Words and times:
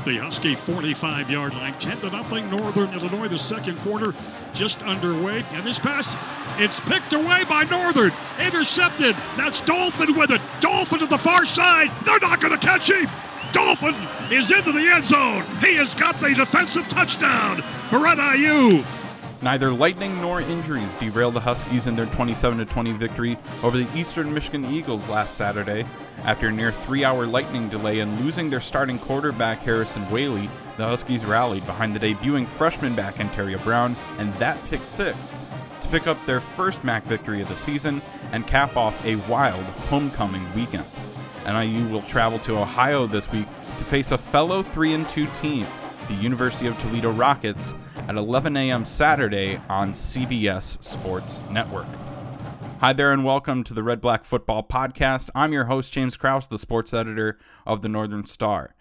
at 0.00 0.06
the 0.06 0.18
Husky 0.18 0.54
45 0.54 1.30
yard 1.30 1.54
line. 1.54 1.74
10 1.78 2.00
to 2.00 2.10
nothing 2.10 2.48
Northern 2.50 2.92
Illinois. 2.94 3.28
The 3.28 3.38
second 3.38 3.76
quarter 3.78 4.14
just 4.54 4.82
underway. 4.82 5.44
And 5.50 5.64
this 5.64 5.78
pass, 5.78 6.16
it's 6.58 6.80
picked 6.80 7.12
away 7.12 7.44
by 7.44 7.64
Northern. 7.64 8.12
Intercepted. 8.38 9.16
That's 9.36 9.60
Dolphin 9.60 10.16
with 10.16 10.30
it. 10.30 10.40
Dolphin 10.60 11.00
to 11.00 11.06
the 11.06 11.18
far 11.18 11.44
side. 11.44 11.90
They're 12.04 12.18
not 12.20 12.40
going 12.40 12.58
to 12.58 12.66
catch 12.66 12.90
him. 12.90 13.08
Dolphin 13.52 13.94
is 14.30 14.50
into 14.50 14.72
the 14.72 14.88
end 14.88 15.04
zone. 15.04 15.44
He 15.60 15.74
has 15.76 15.92
got 15.94 16.18
the 16.20 16.34
defensive 16.34 16.88
touchdown 16.88 17.62
for 17.90 18.00
NIU. 18.14 18.84
Neither 19.42 19.72
lightning 19.72 20.20
nor 20.20 20.42
injuries 20.42 20.94
derailed 20.96 21.32
the 21.32 21.40
Huskies 21.40 21.86
in 21.86 21.96
their 21.96 22.04
27 22.06 22.66
20 22.66 22.92
victory 22.92 23.38
over 23.62 23.78
the 23.78 23.98
Eastern 23.98 24.34
Michigan 24.34 24.66
Eagles 24.66 25.08
last 25.08 25.34
Saturday. 25.34 25.86
After 26.24 26.48
a 26.48 26.52
near 26.52 26.70
three 26.70 27.04
hour 27.04 27.24
lightning 27.24 27.70
delay 27.70 28.00
and 28.00 28.20
losing 28.20 28.50
their 28.50 28.60
starting 28.60 28.98
quarterback 28.98 29.60
Harrison 29.60 30.04
Waylee, 30.06 30.50
the 30.76 30.86
Huskies 30.86 31.24
rallied 31.24 31.64
behind 31.64 31.96
the 31.96 32.00
debuting 32.00 32.46
freshman 32.46 32.94
back 32.94 33.16
Antario 33.16 33.62
Brown 33.64 33.96
and 34.18 34.34
that 34.34 34.62
pick 34.66 34.84
six 34.84 35.32
to 35.80 35.88
pick 35.88 36.06
up 36.06 36.18
their 36.26 36.40
first 36.40 36.84
MAC 36.84 37.04
victory 37.04 37.40
of 37.40 37.48
the 37.48 37.56
season 37.56 38.02
and 38.32 38.46
cap 38.46 38.76
off 38.76 39.02
a 39.06 39.16
wild 39.16 39.64
homecoming 39.88 40.46
weekend. 40.54 40.84
NIU 41.46 41.88
will 41.88 42.02
travel 42.02 42.38
to 42.40 42.58
Ohio 42.58 43.06
this 43.06 43.32
week 43.32 43.46
to 43.78 43.84
face 43.84 44.12
a 44.12 44.18
fellow 44.18 44.62
3 44.62 45.02
2 45.04 45.26
team, 45.28 45.66
the 46.08 46.14
University 46.14 46.66
of 46.66 46.78
Toledo 46.78 47.10
Rockets, 47.10 47.72
at 48.08 48.16
11 48.16 48.56
a.m. 48.56 48.84
Saturday 48.84 49.60
on 49.68 49.92
CBS 49.92 50.82
Sports 50.82 51.40
Network. 51.50 51.86
Hi 52.80 52.92
there, 52.92 53.12
and 53.12 53.24
welcome 53.24 53.62
to 53.64 53.74
the 53.74 53.82
Red 53.82 54.00
Black 54.00 54.24
Football 54.24 54.62
Podcast. 54.62 55.30
I'm 55.34 55.52
your 55.52 55.64
host, 55.64 55.92
James 55.92 56.16
Krause, 56.16 56.48
the 56.48 56.58
sports 56.58 56.94
editor 56.94 57.38
of 57.66 57.82
the 57.82 57.88
Northern 57.88 58.24
Star. 58.24 58.74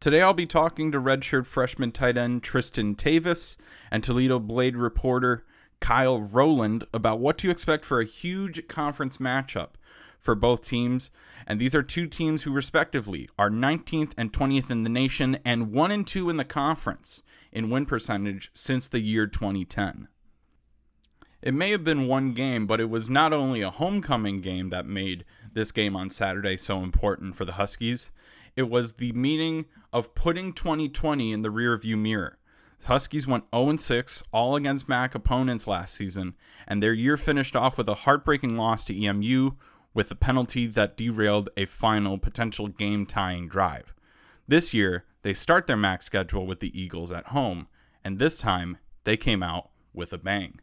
Today 0.00 0.22
I'll 0.22 0.34
be 0.34 0.46
talking 0.46 0.92
to 0.92 1.00
redshirt 1.00 1.46
freshman 1.46 1.92
tight 1.92 2.16
end 2.16 2.42
Tristan 2.42 2.94
Tavis 2.94 3.56
and 3.90 4.02
Toledo 4.02 4.38
Blade 4.38 4.76
reporter 4.76 5.44
Kyle 5.80 6.20
Rowland 6.20 6.84
about 6.92 7.20
what 7.20 7.38
to 7.38 7.50
expect 7.50 7.84
for 7.84 8.00
a 8.00 8.04
huge 8.04 8.68
conference 8.68 9.18
matchup 9.18 9.70
for 10.18 10.34
both 10.34 10.66
teams. 10.66 11.10
And 11.46 11.60
these 11.60 11.74
are 11.74 11.82
two 11.82 12.06
teams 12.06 12.42
who, 12.42 12.52
respectively, 12.52 13.28
are 13.38 13.50
19th 13.50 14.12
and 14.16 14.32
20th 14.32 14.70
in 14.70 14.82
the 14.82 14.90
nation 14.90 15.38
and 15.44 15.72
1 15.72 15.90
and 15.90 16.06
2 16.06 16.30
in 16.30 16.36
the 16.36 16.44
conference 16.44 17.22
in 17.52 17.70
win 17.70 17.86
percentage 17.86 18.50
since 18.52 18.88
the 18.88 19.00
year 19.00 19.26
2010. 19.26 20.08
It 21.40 21.54
may 21.54 21.70
have 21.70 21.84
been 21.84 22.08
one 22.08 22.32
game, 22.32 22.66
but 22.66 22.80
it 22.80 22.90
was 22.90 23.08
not 23.08 23.32
only 23.32 23.62
a 23.62 23.70
homecoming 23.70 24.40
game 24.40 24.68
that 24.68 24.86
made 24.86 25.24
this 25.52 25.70
game 25.70 25.94
on 25.94 26.10
Saturday 26.10 26.56
so 26.56 26.80
important 26.82 27.36
for 27.36 27.44
the 27.44 27.52
Huskies, 27.52 28.10
it 28.56 28.68
was 28.68 28.94
the 28.94 29.12
meaning 29.12 29.66
of 29.92 30.16
putting 30.16 30.52
2020 30.52 31.32
in 31.32 31.42
the 31.42 31.48
rearview 31.48 31.96
mirror. 31.96 32.38
The 32.80 32.88
Huskies 32.88 33.26
went 33.26 33.44
0 33.54 33.76
6, 33.76 34.24
all 34.32 34.56
against 34.56 34.88
MAC 34.88 35.14
opponents 35.14 35.68
last 35.68 35.94
season, 35.94 36.34
and 36.66 36.82
their 36.82 36.92
year 36.92 37.16
finished 37.16 37.54
off 37.54 37.78
with 37.78 37.88
a 37.88 37.94
heartbreaking 37.94 38.56
loss 38.56 38.84
to 38.86 39.04
EMU 39.04 39.52
with 39.98 40.12
a 40.12 40.14
penalty 40.14 40.64
that 40.64 40.96
derailed 40.96 41.48
a 41.56 41.64
final 41.64 42.18
potential 42.18 42.68
game 42.68 43.04
tying 43.04 43.48
drive. 43.48 43.92
This 44.46 44.72
year, 44.72 45.06
they 45.22 45.34
start 45.34 45.66
their 45.66 45.76
MAC 45.76 46.04
schedule 46.04 46.46
with 46.46 46.60
the 46.60 46.80
Eagles 46.80 47.10
at 47.10 47.26
home, 47.26 47.66
and 48.04 48.16
this 48.16 48.38
time 48.38 48.78
they 49.02 49.16
came 49.16 49.42
out 49.42 49.70
with 49.92 50.12
a 50.12 50.18
bang. 50.18 50.60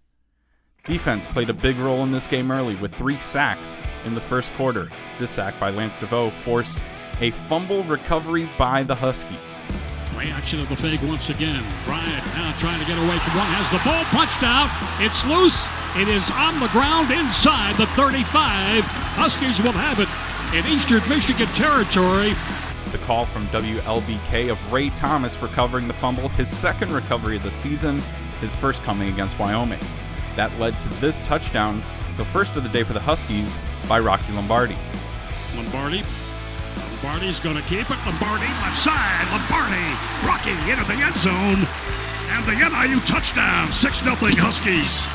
Defense 0.85 1.27
played 1.27 1.49
a 1.49 1.53
big 1.53 1.75
role 1.79 2.01
in 2.03 2.13
this 2.13 2.27
game 2.27 2.49
early 2.49 2.75
with 2.75 2.95
three 2.95 3.15
sacks 3.15 3.75
in 4.05 4.15
the 4.15 4.21
first 4.21 4.53
quarter. 4.53 4.87
This 5.19 5.31
sack 5.31 5.59
by 5.59 5.69
Lance 5.69 5.99
Deveaux 5.99 6.29
forced 6.31 6.77
a 7.19 7.31
fumble 7.31 7.83
recovery 7.83 8.47
by 8.57 8.83
the 8.83 8.95
Huskies. 8.95 9.84
Play 10.15 10.31
action 10.31 10.61
of 10.61 10.69
the 10.69 10.77
fake 10.77 11.01
once 11.03 11.29
again. 11.29 11.61
Bryant 11.85 12.25
now 12.27 12.55
trying 12.57 12.79
to 12.79 12.85
get 12.85 12.97
away 12.97 13.19
from 13.19 13.35
one. 13.35 13.47
Has 13.51 13.69
the 13.69 13.83
ball 13.83 14.05
punched 14.15 14.43
out. 14.43 14.71
It's 15.03 15.25
loose. 15.25 15.67
It 15.99 16.07
is 16.07 16.31
on 16.31 16.61
the 16.61 16.69
ground 16.69 17.11
inside 17.11 17.75
the 17.75 17.85
35. 17.99 18.85
Huskies 19.19 19.59
will 19.59 19.73
have 19.73 19.99
it 19.99 20.07
in 20.55 20.65
Eastern 20.71 21.03
Michigan 21.09 21.47
territory. 21.47 22.31
The 22.93 22.97
call 22.99 23.25
from 23.25 23.45
WLBK 23.47 24.49
of 24.49 24.71
Ray 24.71 24.89
Thomas 24.91 25.35
for 25.35 25.49
covering 25.49 25.85
the 25.85 25.93
fumble, 25.93 26.29
his 26.29 26.47
second 26.47 26.91
recovery 26.91 27.35
of 27.35 27.43
the 27.43 27.51
season, 27.51 28.01
his 28.39 28.55
first 28.55 28.81
coming 28.83 29.09
against 29.09 29.37
Wyoming. 29.37 29.81
That 30.37 30.57
led 30.61 30.79
to 30.79 30.87
this 31.01 31.19
touchdown, 31.19 31.83
the 32.15 32.23
first 32.23 32.55
of 32.55 32.63
the 32.63 32.69
day 32.69 32.83
for 32.83 32.93
the 32.93 33.01
Huskies, 33.01 33.57
by 33.89 33.99
Rocky 33.99 34.31
Lombardi. 34.31 34.77
Lombardi. 35.57 36.05
Lombardi's 37.05 37.39
going 37.39 37.55
to 37.55 37.61
keep 37.61 37.91
it. 37.91 37.97
Lombardi 38.03 38.47
left 38.47 38.79
side. 38.79 39.27
Lombardi 39.29 39.77
rocking 40.25 40.57
into 40.67 40.83
the 40.85 40.93
end 40.93 41.15
zone. 41.17 41.67
And 42.29 42.43
the 42.47 42.55
NIU 42.55 42.99
touchdown. 43.01 43.71
6 43.71 43.99
0 43.99 44.15
Huskies. 44.15 45.05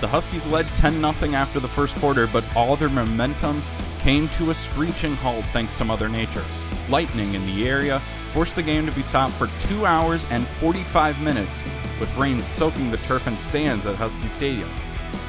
The 0.00 0.06
Huskies 0.06 0.46
led 0.46 0.66
10 0.76 1.00
0 1.00 1.34
after 1.34 1.58
the 1.58 1.66
first 1.66 1.96
quarter, 1.96 2.28
but 2.28 2.44
all 2.54 2.76
their 2.76 2.88
momentum 2.88 3.64
came 3.98 4.28
to 4.28 4.50
a 4.50 4.54
screeching 4.54 5.16
halt 5.16 5.44
thanks 5.46 5.74
to 5.74 5.84
Mother 5.84 6.08
Nature. 6.08 6.44
Lightning 6.88 7.34
in 7.34 7.44
the 7.46 7.68
area 7.68 7.98
forced 8.32 8.54
the 8.54 8.62
game 8.62 8.86
to 8.86 8.92
be 8.92 9.02
stopped 9.02 9.34
for 9.34 9.48
2 9.66 9.84
hours 9.84 10.24
and 10.30 10.46
45 10.46 11.20
minutes, 11.20 11.64
with 11.98 12.14
rain 12.16 12.40
soaking 12.44 12.92
the 12.92 12.96
turf 12.98 13.26
and 13.26 13.40
stands 13.40 13.86
at 13.86 13.96
Husky 13.96 14.28
Stadium. 14.28 14.70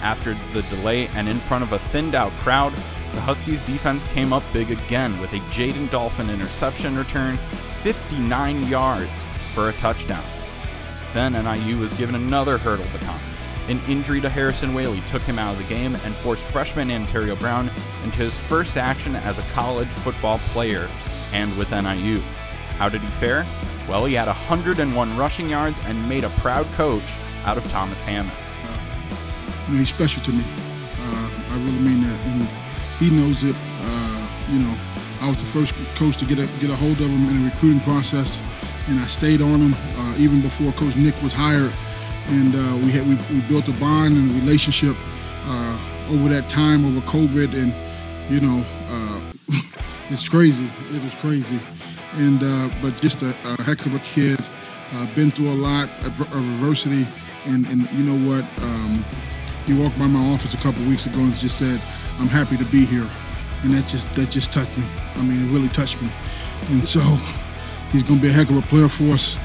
After 0.04 0.36
the 0.54 0.62
delay 0.76 1.08
and 1.16 1.28
in 1.28 1.38
front 1.38 1.64
of 1.64 1.74
a 1.74 1.80
thinned 1.80 2.14
out 2.14 2.32
crowd, 2.34 2.74
the 3.16 3.22
Huskies 3.22 3.62
defense 3.62 4.04
came 4.04 4.34
up 4.34 4.44
big 4.54 4.70
again 4.72 5.20
with 5.20 5.34
a 5.34 5.40
Jaden 5.52 5.90
Dolphin 5.90 6.30
interception 6.30 6.98
return 6.98 7.38
59 7.82 8.68
yards 8.68 9.24
for 9.54 9.70
a 9.70 9.74
touchdown. 9.74 10.24
Then 11.14 11.32
NIU 11.32 11.80
was 11.80 11.94
given 11.94 12.16
another 12.16 12.58
hurdle 12.58 12.86
to 12.86 12.98
come. 13.00 13.20
An 13.70 13.80
injury 13.88 14.20
to 14.22 14.30
Harrison 14.30 14.74
Waylee 14.74 15.08
took 15.10 15.22
him 15.24 15.40
out 15.40 15.54
of 15.54 15.58
the 15.58 15.74
game 15.74 15.96
and 16.04 16.14
forced 16.16 16.44
freshman 16.44 16.90
Antario 16.90 17.40
Brown 17.40 17.72
into 18.04 18.20
his 18.20 18.38
first 18.38 18.78
action 18.78 19.16
as 19.16 19.40
a 19.40 19.44
college 19.54 19.88
football 19.88 20.40
player 20.50 20.88
and 21.32 21.58
with 21.58 21.72
NIU. 21.72 22.20
How 22.78 22.90
did 22.90 23.02
he 23.02 23.08
fare? 23.08 23.46
Well, 23.88 24.06
he 24.06 24.14
had 24.16 24.28
101 24.28 25.18
rushing 25.18 25.50
yards 25.50 25.80
and 25.86 26.10
made 26.10 26.26
a 26.26 26.30
proud 26.42 26.66
coach 26.74 27.04
out 27.46 27.58
of 27.58 27.68
Thomas 27.72 28.04
Hammock. 28.04 28.36
Uh, 28.64 29.72
he's 29.72 29.90
special 29.90 30.22
to 30.24 30.32
me. 30.32 30.44
Uh, 31.00 31.30
I 31.52 31.56
really 31.58 31.80
mean 31.80 32.04
that. 32.04 32.20
And 32.28 32.65
he 33.00 33.10
knows 33.10 33.44
it. 33.44 33.56
Uh, 33.82 34.28
you 34.50 34.60
know, 34.60 34.76
I 35.22 35.30
was 35.30 35.38
the 35.38 35.46
first 35.46 35.74
coach 35.96 36.18
to 36.18 36.26
get 36.26 36.40
a, 36.40 36.48
get 36.60 36.70
a 36.70 36.76
hold 36.76 37.00
of 37.00 37.08
him 37.10 37.30
in 37.30 37.44
the 37.44 37.50
recruiting 37.50 37.82
process, 37.82 38.40
and 38.88 39.00
I 39.00 39.08
stayed 39.08 39.42
on 39.42 39.60
him 39.60 39.74
uh, 39.74 40.16
even 40.18 40.42
before 40.42 40.72
Coach 40.74 40.96
Nick 40.96 41.22
was 41.22 41.34
hired. 41.34 41.72
And 42.28 42.56
uh, 42.56 42.86
we 42.86 42.92
had 42.92 43.06
we, 43.08 43.16
we, 43.36 43.42
built 43.48 43.68
a 43.68 43.80
bond 43.80 44.16
and 44.16 44.32
a 44.32 44.34
relationship 44.34 44.96
uh, 45.46 45.78
over 46.10 46.28
that 46.30 46.50
time 46.50 46.86
over 46.86 47.06
COVID, 47.06 47.54
and 47.54 47.74
you 48.34 48.42
know, 48.42 48.66
it's 50.10 50.28
crazy. 50.28 50.68
It 50.92 51.04
is 51.04 51.14
crazy. 51.22 51.60
And 52.18 52.40
but 52.82 53.00
just 53.02 53.22
a, 53.22 53.30
a, 53.30 53.62
heck 53.62 53.86
of 53.86 53.94
a 53.94 54.00
kid. 54.00 54.40
been 55.16 55.30
through 55.30 55.52
a 55.52 55.54
lot 55.54 55.90
of, 56.04 56.20
of 56.22 56.34
adversity, 56.34 57.06
and, 57.46 57.68
and 57.68 57.92
you 57.92 58.04
know 58.04 58.32
what? 58.32 58.44
Um, 58.64 59.06
he 59.66 59.74
walked 59.74 59.98
by 59.98 60.08
my 60.08 60.34
office 60.34 60.54
a 60.54 60.58
couple 60.58 60.84
weeks 60.86 61.06
ago 61.06 61.20
and 61.20 61.36
just 61.36 61.58
said, 61.58 61.82
I'm 62.20 62.28
happy 62.28 62.58
to 62.58 62.66
be 62.66 62.86
here. 62.86 63.08
And 63.64 63.74
that 63.74 63.88
just 63.88 64.12
that 64.16 64.30
just 64.30 64.52
touched 64.54 64.78
me. 64.78 64.86
I 65.16 65.24
mean, 65.24 65.48
it 65.48 65.54
really 65.54 65.70
touched 65.70 66.02
me. 66.02 66.10
And 66.70 66.88
so 66.88 67.02
he's 67.92 68.04
going 68.04 68.20
to 68.20 68.22
be 68.22 68.30
a 68.30 68.34
heck 68.34 68.50
of 68.50 68.58
a 68.58 68.62
player 68.68 68.90
for 68.90 69.14
us. 69.14 69.38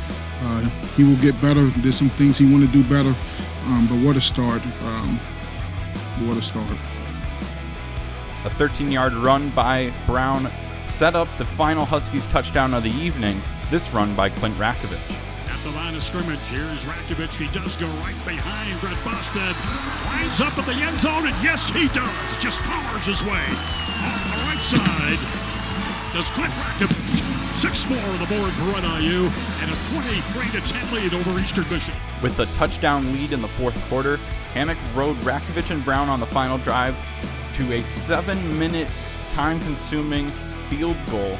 Uh, 0.43 0.61
he 0.97 1.05
will 1.05 1.17
get 1.17 1.41
better. 1.41 1.67
There's 1.81 1.97
some 1.97 2.09
things 2.09 2.39
he 2.39 2.51
want 2.51 2.65
to 2.65 2.73
do 2.73 2.83
better. 2.85 3.15
Um, 3.67 3.87
but 3.89 3.97
what 4.05 4.17
a 4.17 4.21
start. 4.21 4.63
Um, 4.83 5.19
what 6.27 6.37
a 6.37 6.43
start. 6.43 6.71
A 8.45 8.51
13 8.51 8.91
yard 8.91 9.13
run 9.15 9.51
by 9.51 9.93
Brown 10.07 10.51
set 10.83 11.15
up 11.15 11.29
the 11.39 11.45
final 11.45 11.85
Huskies 11.85 12.27
touchdown 12.27 12.75
of 12.75 12.83
the 12.83 12.91
evening. 12.91 13.41
This 13.71 13.93
run 13.93 14.15
by 14.15 14.31
Clint 14.31 14.55
Ratkovich 14.57 15.30
the 15.65 15.71
line 15.73 15.95
of 15.95 16.03
scrimmage. 16.03 16.39
Here's 16.49 16.81
Ratkovich. 16.81 17.37
He 17.37 17.47
does 17.53 17.77
go 17.77 17.87
right 18.01 18.17
behind 18.25 18.81
Brett 18.81 18.97
Bosted. 19.05 19.55
Winds 20.09 20.41
up 20.41 20.57
at 20.57 20.65
the 20.65 20.73
end 20.73 20.99
zone, 20.99 21.27
and 21.27 21.37
yes, 21.45 21.69
he 21.69 21.89
does. 21.89 22.37
Just 22.41 22.59
powers 22.61 23.05
his 23.05 23.23
way 23.23 23.45
on 24.01 24.21
the 24.31 24.41
right 24.49 24.63
side. 24.63 25.21
Does 26.13 26.29
Clint 26.31 26.53
Ratkovich. 26.55 27.57
Six 27.61 27.87
more 27.91 27.99
on 27.99 28.19
the 28.19 28.27
board 28.27 28.53
for 28.55 28.81
NIU, 28.81 29.29
and 29.61 29.71
a 29.71 29.77
23 29.93 30.61
10 30.61 30.95
lead 30.95 31.15
over 31.15 31.39
Eastern 31.39 31.69
Michigan. 31.69 32.01
With 32.23 32.39
a 32.39 32.47
touchdown 32.57 33.13
lead 33.13 33.33
in 33.33 33.43
the 33.43 33.49
fourth 33.49 33.77
quarter, 33.91 34.17
Hammock 34.55 34.79
rode 34.95 35.17
Ratkovich 35.19 35.71
and 35.71 35.85
Brown 35.85 36.09
on 36.09 36.21
the 36.21 36.27
final 36.27 36.57
drive 36.59 36.97
to 37.55 37.73
a 37.75 37.83
seven 37.85 38.59
minute 38.59 38.89
time 39.29 39.61
consuming 39.61 40.31
field 40.71 40.97
goal 41.11 41.37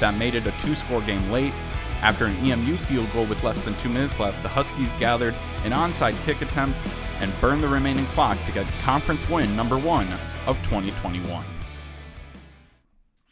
that 0.00 0.16
made 0.18 0.34
it 0.34 0.46
a 0.46 0.52
two 0.52 0.74
score 0.74 1.02
game 1.02 1.30
late 1.30 1.52
after 2.02 2.26
an 2.26 2.36
EMU 2.44 2.76
field 2.76 3.12
goal 3.12 3.26
with 3.26 3.42
less 3.44 3.60
than 3.62 3.74
two 3.76 3.88
minutes 3.88 4.18
left, 4.18 4.42
the 4.42 4.48
Huskies 4.48 4.92
gathered 4.98 5.34
an 5.64 5.72
onside 5.72 6.22
kick 6.24 6.40
attempt 6.42 6.78
and 7.20 7.32
burned 7.40 7.62
the 7.62 7.68
remaining 7.68 8.06
clock 8.06 8.38
to 8.46 8.52
get 8.52 8.66
conference 8.82 9.28
win 9.28 9.54
number 9.54 9.78
one 9.78 10.08
of 10.46 10.56
2021. 10.64 11.44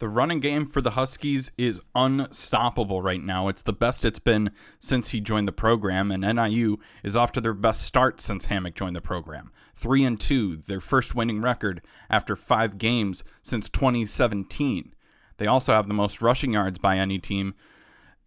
The 0.00 0.08
running 0.08 0.38
game 0.38 0.64
for 0.64 0.80
the 0.80 0.90
Huskies 0.90 1.50
is 1.58 1.80
unstoppable 1.92 3.02
right 3.02 3.20
now. 3.20 3.48
It's 3.48 3.62
the 3.62 3.72
best 3.72 4.04
it's 4.04 4.20
been 4.20 4.52
since 4.78 5.08
he 5.08 5.20
joined 5.20 5.48
the 5.48 5.52
program, 5.52 6.12
and 6.12 6.22
NIU 6.22 6.76
is 7.02 7.16
off 7.16 7.32
to 7.32 7.40
their 7.40 7.54
best 7.54 7.82
start 7.82 8.20
since 8.20 8.44
Hammock 8.44 8.76
joined 8.76 8.94
the 8.94 9.00
program. 9.00 9.50
3 9.74 10.04
and 10.04 10.20
2, 10.20 10.58
their 10.68 10.80
first 10.80 11.16
winning 11.16 11.40
record 11.40 11.82
after 12.08 12.36
5 12.36 12.78
games 12.78 13.24
since 13.42 13.68
2017. 13.68 14.94
They 15.38 15.46
also 15.46 15.72
have 15.72 15.88
the 15.88 15.94
most 15.94 16.22
rushing 16.22 16.52
yards 16.52 16.78
by 16.78 16.96
any 16.96 17.18
team 17.18 17.54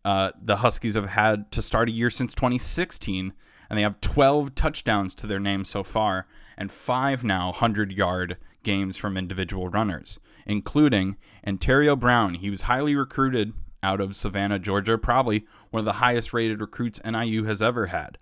uh, 0.04 0.32
the 0.42 0.58
Huskies 0.58 0.96
have 0.96 1.10
had 1.10 1.52
to 1.52 1.62
start 1.62 1.90
a 1.90 1.92
year 1.92 2.10
since 2.10 2.34
2016, 2.34 3.34
and 3.70 3.78
they 3.78 3.84
have 3.84 4.02
12 4.02 4.56
touchdowns 4.56 5.14
to 5.16 5.28
their 5.28 5.40
name 5.40 5.64
so 5.64 5.84
far, 5.84 6.28
and 6.58 6.72
five 6.72 7.24
now 7.24 7.48
100 7.48 7.92
yard 7.92 8.38
games 8.64 8.98
from 8.98 9.18
individual 9.18 9.70
runners, 9.70 10.20
including 10.46 11.18
Antario 11.46 11.98
Brown. 12.00 12.36
He 12.36 12.50
was 12.50 12.62
highly 12.62 12.96
recruited 12.96 13.54
out 13.84 14.02
of 14.02 14.16
Savannah, 14.16 14.60
Georgia, 14.60 14.98
probably 14.98 15.46
one 15.72 15.80
of 15.80 15.86
the 15.86 15.94
highest 15.94 16.34
rated 16.34 16.62
recruits 16.62 17.00
NIU 17.04 17.46
has 17.46 17.62
ever 17.62 17.88
had. 17.88 18.18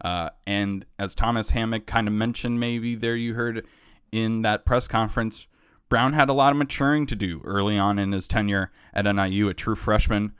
Uh, 0.00 0.30
and 0.46 0.84
as 0.98 1.14
Thomas 1.14 1.50
Hammock 1.50 1.86
kind 1.86 2.08
of 2.08 2.14
mentioned, 2.14 2.58
maybe 2.58 2.94
there 2.94 3.16
you 3.16 3.34
heard 3.34 3.66
in 4.10 4.42
that 4.42 4.64
press 4.64 4.88
conference, 4.88 5.46
Brown 5.88 6.12
had 6.12 6.28
a 6.28 6.32
lot 6.32 6.52
of 6.52 6.56
maturing 6.56 7.06
to 7.06 7.16
do 7.16 7.40
early 7.44 7.78
on 7.78 7.98
in 7.98 8.12
his 8.12 8.26
tenure 8.26 8.72
at 8.92 9.04
NIU, 9.04 9.48
a 9.48 9.54
true 9.54 9.76
freshman 9.76 10.32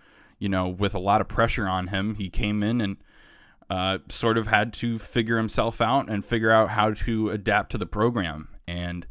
you 0.44 0.50
know, 0.50 0.68
with 0.68 0.94
a 0.94 0.98
lot 0.98 1.22
of 1.22 1.26
pressure 1.26 1.66
on 1.66 1.86
him, 1.86 2.16
he 2.16 2.28
came 2.28 2.62
in 2.62 2.82
and 2.82 2.98
uh, 3.70 3.96
sort 4.10 4.36
of 4.36 4.48
had 4.48 4.74
to 4.74 4.98
figure 4.98 5.38
himself 5.38 5.80
out 5.80 6.10
and 6.10 6.22
figure 6.22 6.50
out 6.50 6.68
how 6.68 6.92
to 6.92 7.30
adapt 7.30 7.70
to 7.70 7.78
the 7.78 7.86
program. 7.86 8.48
And 8.68 9.06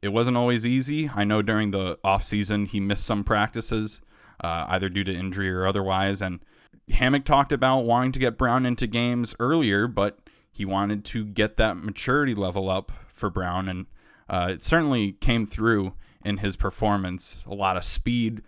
it 0.00 0.08
wasn't 0.08 0.38
always 0.38 0.64
easy. 0.64 1.10
I 1.14 1.24
know 1.24 1.42
during 1.42 1.72
the 1.72 1.98
off 2.02 2.24
season 2.24 2.64
he 2.64 2.80
missed 2.80 3.04
some 3.04 3.22
practices, 3.22 4.00
uh, 4.42 4.64
either 4.68 4.88
due 4.88 5.04
to 5.04 5.14
injury 5.14 5.50
or 5.50 5.66
otherwise. 5.66 6.22
And 6.22 6.40
Hammock 6.88 7.26
talked 7.26 7.52
about 7.52 7.80
wanting 7.80 8.12
to 8.12 8.18
get 8.18 8.38
Brown 8.38 8.64
into 8.64 8.86
games 8.86 9.34
earlier, 9.38 9.86
but 9.86 10.20
he 10.50 10.64
wanted 10.64 11.04
to 11.04 11.26
get 11.26 11.58
that 11.58 11.76
maturity 11.76 12.34
level 12.34 12.70
up 12.70 12.92
for 13.08 13.28
Brown, 13.28 13.68
and 13.68 13.86
uh, 14.30 14.48
it 14.52 14.62
certainly 14.62 15.12
came 15.12 15.44
through 15.44 15.92
in 16.24 16.38
his 16.38 16.56
performance. 16.56 17.44
A 17.46 17.52
lot 17.52 17.76
of 17.76 17.84
speed, 17.84 18.40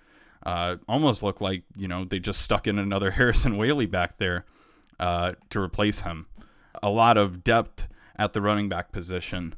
uh, 0.44 0.76
almost 0.88 1.22
looked 1.22 1.40
like 1.40 1.64
you 1.76 1.88
know 1.88 2.04
they 2.04 2.18
just 2.18 2.40
stuck 2.40 2.66
in 2.66 2.78
another 2.78 3.10
Harrison 3.12 3.54
Waylee 3.54 3.90
back 3.90 4.18
there 4.18 4.44
uh, 4.98 5.32
to 5.50 5.60
replace 5.60 6.00
him. 6.00 6.26
A 6.82 6.90
lot 6.90 7.16
of 7.16 7.42
depth 7.44 7.88
at 8.16 8.32
the 8.32 8.40
running 8.40 8.68
back 8.68 8.92
position, 8.92 9.54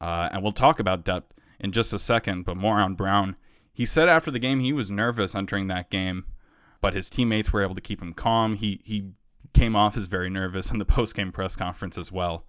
uh, 0.00 0.28
and 0.32 0.42
we'll 0.42 0.52
talk 0.52 0.78
about 0.78 1.04
depth 1.04 1.34
in 1.58 1.72
just 1.72 1.92
a 1.92 1.98
second, 1.98 2.44
but 2.44 2.56
more 2.56 2.80
on 2.80 2.94
Brown. 2.94 3.36
He 3.72 3.86
said 3.86 4.08
after 4.08 4.30
the 4.30 4.38
game 4.38 4.60
he 4.60 4.72
was 4.72 4.90
nervous 4.90 5.34
entering 5.34 5.68
that 5.68 5.90
game, 5.90 6.24
but 6.80 6.94
his 6.94 7.08
teammates 7.08 7.52
were 7.52 7.62
able 7.62 7.74
to 7.74 7.80
keep 7.80 8.02
him 8.02 8.12
calm. 8.12 8.56
He 8.56 8.80
he 8.84 9.12
came 9.52 9.74
off 9.74 9.96
as 9.96 10.04
very 10.04 10.30
nervous 10.30 10.70
in 10.70 10.78
the 10.78 10.84
post 10.96 11.14
game 11.14 11.32
press 11.32 11.56
conference 11.56 11.98
as 11.98 12.12
well. 12.12 12.44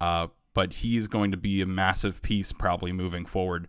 Uh, 0.00 0.28
but 0.52 0.74
he's 0.74 1.08
going 1.08 1.30
to 1.32 1.36
be 1.36 1.60
a 1.60 1.66
massive 1.66 2.22
piece 2.22 2.52
probably 2.52 2.92
moving 2.92 3.26
forward, 3.26 3.66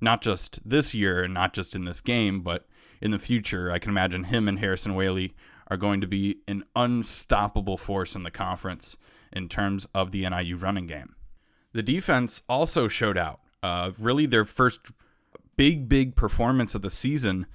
not 0.00 0.20
just 0.20 0.58
this 0.68 0.92
year 0.92 1.22
and 1.22 1.32
not 1.32 1.54
just 1.54 1.76
in 1.76 1.84
this 1.84 2.00
game, 2.00 2.40
but 2.40 2.66
in 3.00 3.10
the 3.10 3.18
future, 3.18 3.70
I 3.70 3.78
can 3.78 3.90
imagine 3.90 4.24
him 4.24 4.48
and 4.48 4.58
Harrison 4.58 4.94
Waylee 4.94 5.32
are 5.68 5.76
going 5.76 6.00
to 6.00 6.06
be 6.06 6.38
an 6.46 6.64
unstoppable 6.76 7.76
force 7.76 8.14
in 8.14 8.22
the 8.22 8.30
conference 8.30 8.96
in 9.32 9.48
terms 9.48 9.86
of 9.94 10.10
the 10.10 10.28
NIU 10.28 10.56
running 10.56 10.86
game. 10.86 11.14
The 11.72 11.82
defense 11.82 12.42
also 12.48 12.88
showed 12.88 13.18
out. 13.18 13.40
Uh, 13.62 13.92
really, 13.98 14.26
their 14.26 14.44
first 14.44 14.80
big, 15.56 15.88
big 15.88 16.14
performance 16.14 16.74
of 16.74 16.82
the 16.82 16.90
season 16.90 17.46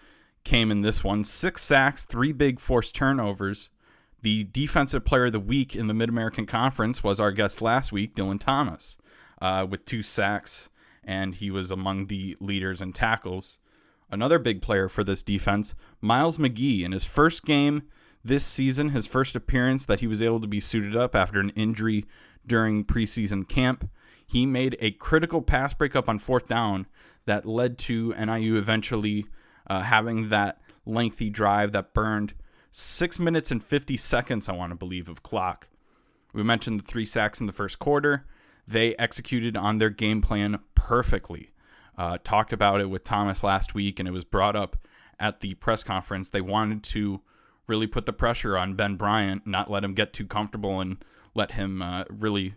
came 0.44 0.72
in 0.72 0.82
this 0.82 1.04
one 1.04 1.24
six 1.24 1.62
sacks, 1.62 2.06
three 2.06 2.32
big 2.32 2.60
forced 2.60 2.96
turnovers. 2.96 3.70
The 4.22 4.46
defensive 4.46 5.06
player 5.06 5.26
of 5.26 5.32
the 5.32 5.40
week 5.40 5.76
in 5.76 5.88
the 5.88 5.94
Mid 5.94 6.10
American 6.10 6.46
Conference 6.46 7.04
was 7.04 7.20
our 7.20 7.32
guest 7.32 7.62
last 7.62 7.92
week, 7.92 8.16
Dylan 8.16 8.40
Thomas, 8.40 8.98
uh, 9.42 9.66
with 9.70 9.86
two 9.86 10.02
sacks, 10.02 10.70
and 11.04 11.36
he 11.36 11.50
was 11.50 11.72
among 11.72 12.08
the 12.08 12.36
leaders 12.42 12.82
in 12.82 12.92
tackles. 12.92 13.60
Another 14.12 14.40
big 14.40 14.62
player 14.62 14.90
for 14.90 15.04
this 15.04 15.22
defense, 15.22 15.76
Miles 16.02 16.38
McGee, 16.38 16.84
in 16.84 16.92
his 16.92 17.06
first 17.06 17.46
game 17.46 17.84
this 18.24 18.46
season, 18.46 18.90
his 18.90 19.06
first 19.08 19.36
appearance 19.36 19.86
that 19.86 20.00
he 20.00 20.08
was 20.08 20.22
able 20.22 20.42
to 20.42 20.48
be 20.48 20.60
suited 20.60 20.96
up 20.96 21.16
after 21.16 21.40
an 21.40 21.52
injury 21.52 22.06
during 22.46 22.84
preseason 22.84 23.48
camp. 23.48 23.90
He 24.26 24.46
made 24.46 24.78
a 24.80 24.92
critical 24.92 25.42
pass 25.42 25.74
breakup 25.74 26.10
on 26.10 26.20
fourth 26.20 26.48
down 26.48 26.88
that 27.26 27.46
led 27.46 27.78
to 27.80 28.14
NIU 28.14 28.58
eventually 28.58 29.26
uh, 29.68 29.82
having 29.82 30.30
that 30.30 30.60
lengthy 30.86 31.30
drive 31.30 31.72
that 31.72 31.94
burned 31.94 32.34
six 32.72 33.20
minutes 33.20 33.52
and 33.52 33.64
50 33.64 33.98
seconds, 33.98 34.50
I 34.50 34.54
want 34.54 34.72
to 34.72 34.76
believe, 34.76 35.10
of 35.10 35.24
clock. 35.24 35.68
We 36.34 36.44
mentioned 36.44 36.80
the 36.80 36.86
three 36.86 37.06
sacks 37.06 37.40
in 37.40 37.48
the 37.48 37.54
first 37.54 37.80
quarter. 37.80 38.26
They 38.68 38.96
executed 38.98 39.56
on 39.58 39.78
their 39.78 39.90
game 39.90 40.22
plan 40.22 40.60
perfectly 40.76 41.52
uh, 42.00 42.18
talked 42.24 42.54
about 42.54 42.80
it 42.80 42.90
with 42.90 43.04
Thomas 43.04 43.44
last 43.44 43.76
week, 43.76 44.00
and 44.00 44.08
it 44.08 44.14
was 44.14 44.24
brought 44.24 44.56
up 44.56 44.78
at 45.20 45.42
the 45.42 45.54
press 45.56 45.84
conference. 45.84 46.30
They 46.30 46.40
wanted 46.40 46.82
to 46.86 47.20
really 47.68 47.88
put 47.88 48.06
the 48.06 48.14
pressure 48.14 48.58
on 48.58 48.76
Ben 48.76 48.96
Bryant, 48.96 49.46
not 49.46 49.70
let 49.70 49.84
him 49.84 49.94
get 49.94 50.14
too 50.14 50.26
comfortable, 50.26 50.80
and 50.80 51.04
let 51.36 51.52
him 51.52 51.82
uh, 51.82 52.06
really 52.10 52.56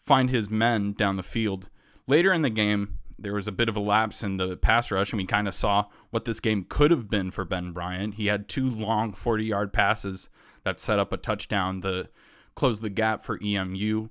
find 0.00 0.30
his 0.30 0.50
men 0.50 0.94
down 0.94 1.14
the 1.14 1.22
field. 1.22 1.68
Later 2.08 2.32
in 2.32 2.42
the 2.42 2.50
game, 2.50 2.98
there 3.16 3.34
was 3.34 3.46
a 3.46 3.52
bit 3.52 3.68
of 3.68 3.76
a 3.76 3.80
lapse 3.80 4.24
in 4.24 4.36
the 4.36 4.56
pass 4.56 4.90
rush, 4.90 5.12
and 5.12 5.18
we 5.18 5.26
kind 5.26 5.46
of 5.46 5.54
saw 5.54 5.84
what 6.10 6.24
this 6.24 6.40
game 6.40 6.66
could 6.68 6.90
have 6.90 7.08
been 7.08 7.30
for 7.30 7.44
Ben 7.44 7.70
Bryant. 7.70 8.14
He 8.14 8.26
had 8.26 8.48
two 8.48 8.68
long 8.68 9.12
40 9.12 9.44
yard 9.44 9.72
passes 9.72 10.28
that 10.64 10.80
set 10.80 10.98
up 10.98 11.12
a 11.12 11.16
touchdown 11.16 11.82
to 11.82 12.08
close 12.56 12.80
the 12.80 12.90
gap 12.90 13.22
for 13.22 13.38
EMU 13.40 14.08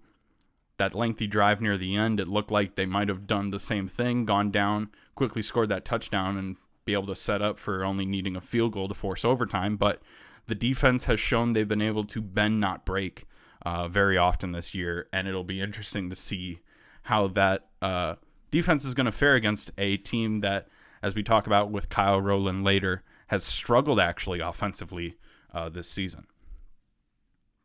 that 0.77 0.93
lengthy 0.93 1.27
drive 1.27 1.61
near 1.61 1.77
the 1.77 1.95
end, 1.95 2.19
it 2.19 2.27
looked 2.27 2.51
like 2.51 2.75
they 2.75 2.85
might 2.85 3.09
have 3.09 3.27
done 3.27 3.49
the 3.49 3.59
same 3.59 3.87
thing, 3.87 4.25
gone 4.25 4.51
down, 4.51 4.89
quickly 5.15 5.41
scored 5.41 5.69
that 5.69 5.85
touchdown, 5.85 6.37
and 6.37 6.57
be 6.85 6.93
able 6.93 7.07
to 7.07 7.15
set 7.15 7.41
up 7.41 7.57
for 7.57 7.83
only 7.83 8.05
needing 8.05 8.35
a 8.35 8.41
field 8.41 8.73
goal 8.73 8.87
to 8.87 8.93
force 8.93 9.25
overtime. 9.25 9.77
But 9.77 10.01
the 10.47 10.55
defense 10.55 11.05
has 11.05 11.19
shown 11.19 11.53
they've 11.53 11.67
been 11.67 11.81
able 11.81 12.05
to 12.05 12.21
bend, 12.21 12.59
not 12.59 12.85
break, 12.85 13.25
uh, 13.65 13.87
very 13.87 14.17
often 14.17 14.51
this 14.51 14.75
year, 14.75 15.07
and 15.11 15.27
it'll 15.27 15.43
be 15.43 15.61
interesting 15.61 16.09
to 16.09 16.15
see 16.15 16.59
how 17.03 17.27
that 17.29 17.67
uh, 17.81 18.15
defense 18.51 18.85
is 18.85 18.93
going 18.93 19.05
to 19.05 19.11
fare 19.11 19.35
against 19.35 19.71
a 19.77 19.97
team 19.97 20.41
that, 20.41 20.67
as 21.01 21.15
we 21.15 21.23
talk 21.23 21.47
about 21.47 21.71
with 21.71 21.89
Kyle 21.89 22.21
Rowland 22.21 22.63
later, 22.63 23.03
has 23.27 23.43
struggled 23.43 23.99
actually 23.99 24.39
offensively 24.39 25.15
uh, 25.53 25.69
this 25.69 25.89
season. 25.89 26.27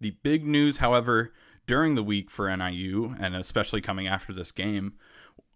The 0.00 0.12
big 0.22 0.46
news, 0.46 0.78
however, 0.78 1.32
during 1.70 1.94
the 1.94 2.02
week 2.02 2.32
for 2.32 2.56
NIU, 2.56 3.14
and 3.20 3.36
especially 3.36 3.80
coming 3.80 4.08
after 4.08 4.32
this 4.32 4.50
game, 4.50 4.94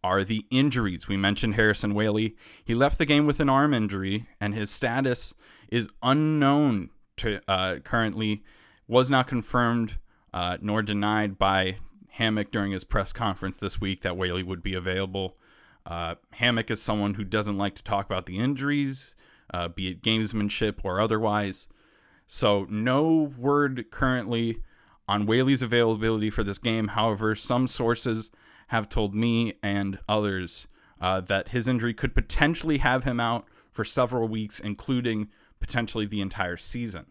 are 0.04 0.22
the 0.22 0.46
injuries. 0.48 1.08
We 1.08 1.16
mentioned 1.16 1.56
Harrison 1.56 1.92
Waylee. 1.92 2.36
He 2.64 2.72
left 2.72 2.98
the 2.98 3.04
game 3.04 3.26
with 3.26 3.40
an 3.40 3.48
arm 3.48 3.74
injury, 3.74 4.28
and 4.40 4.54
his 4.54 4.70
status 4.70 5.34
is 5.70 5.88
unknown 6.04 6.90
to 7.16 7.40
uh, 7.48 7.80
currently, 7.80 8.44
was 8.86 9.10
not 9.10 9.26
confirmed 9.26 9.98
uh, 10.32 10.56
nor 10.60 10.82
denied 10.82 11.36
by 11.36 11.78
Hammock 12.10 12.52
during 12.52 12.70
his 12.70 12.84
press 12.84 13.12
conference 13.12 13.58
this 13.58 13.80
week 13.80 14.02
that 14.02 14.14
Waylee 14.14 14.46
would 14.46 14.62
be 14.62 14.74
available. 14.74 15.36
Uh, 15.84 16.14
Hammock 16.34 16.70
is 16.70 16.80
someone 16.80 17.14
who 17.14 17.24
doesn't 17.24 17.58
like 17.58 17.74
to 17.74 17.82
talk 17.82 18.06
about 18.06 18.26
the 18.26 18.38
injuries, 18.38 19.16
uh, 19.52 19.66
be 19.66 19.88
it 19.88 20.00
gamesmanship 20.00 20.76
or 20.84 21.00
otherwise. 21.00 21.66
So, 22.28 22.68
no 22.70 23.32
word 23.36 23.90
currently 23.90 24.60
on 25.08 25.26
Waylee's 25.26 25.62
availability 25.62 26.30
for 26.30 26.42
this 26.42 26.58
game. 26.58 26.88
However, 26.88 27.34
some 27.34 27.66
sources 27.66 28.30
have 28.68 28.88
told 28.88 29.14
me 29.14 29.54
and 29.62 29.98
others 30.08 30.66
uh, 31.00 31.20
that 31.22 31.48
his 31.48 31.68
injury 31.68 31.94
could 31.94 32.14
potentially 32.14 32.78
have 32.78 33.04
him 33.04 33.20
out 33.20 33.46
for 33.70 33.84
several 33.84 34.28
weeks, 34.28 34.60
including 34.60 35.28
potentially 35.60 36.06
the 36.06 36.20
entire 36.20 36.56
season. 36.56 37.06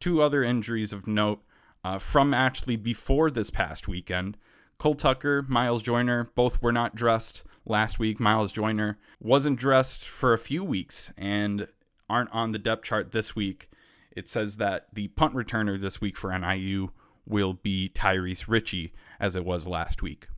Two 0.00 0.20
other 0.20 0.42
injuries 0.42 0.92
of 0.92 1.06
note 1.06 1.42
uh, 1.84 1.98
from 1.98 2.34
actually 2.34 2.76
before 2.76 3.30
this 3.30 3.50
past 3.50 3.86
weekend. 3.86 4.36
Cole 4.78 4.94
Tucker, 4.94 5.44
Miles 5.46 5.82
Joyner, 5.82 6.30
both 6.34 6.60
were 6.60 6.72
not 6.72 6.96
dressed 6.96 7.44
last 7.64 7.98
week. 8.00 8.18
Miles 8.18 8.50
Joyner 8.50 8.98
wasn't 9.20 9.58
dressed 9.58 10.08
for 10.08 10.32
a 10.32 10.38
few 10.38 10.64
weeks 10.64 11.12
and 11.16 11.68
aren't 12.10 12.32
on 12.32 12.50
the 12.50 12.58
depth 12.58 12.82
chart 12.82 13.12
this 13.12 13.36
week 13.36 13.68
it 14.16 14.28
says 14.28 14.56
that 14.56 14.86
the 14.92 15.08
punt 15.08 15.34
returner 15.34 15.80
this 15.80 16.00
week 16.00 16.16
for 16.16 16.36
NIU 16.36 16.90
will 17.26 17.54
be 17.54 17.90
Tyrese 17.94 18.48
Ritchie, 18.48 18.92
as 19.20 19.36
it 19.36 19.44
was 19.44 19.66
last 19.66 20.02
week. 20.02 20.28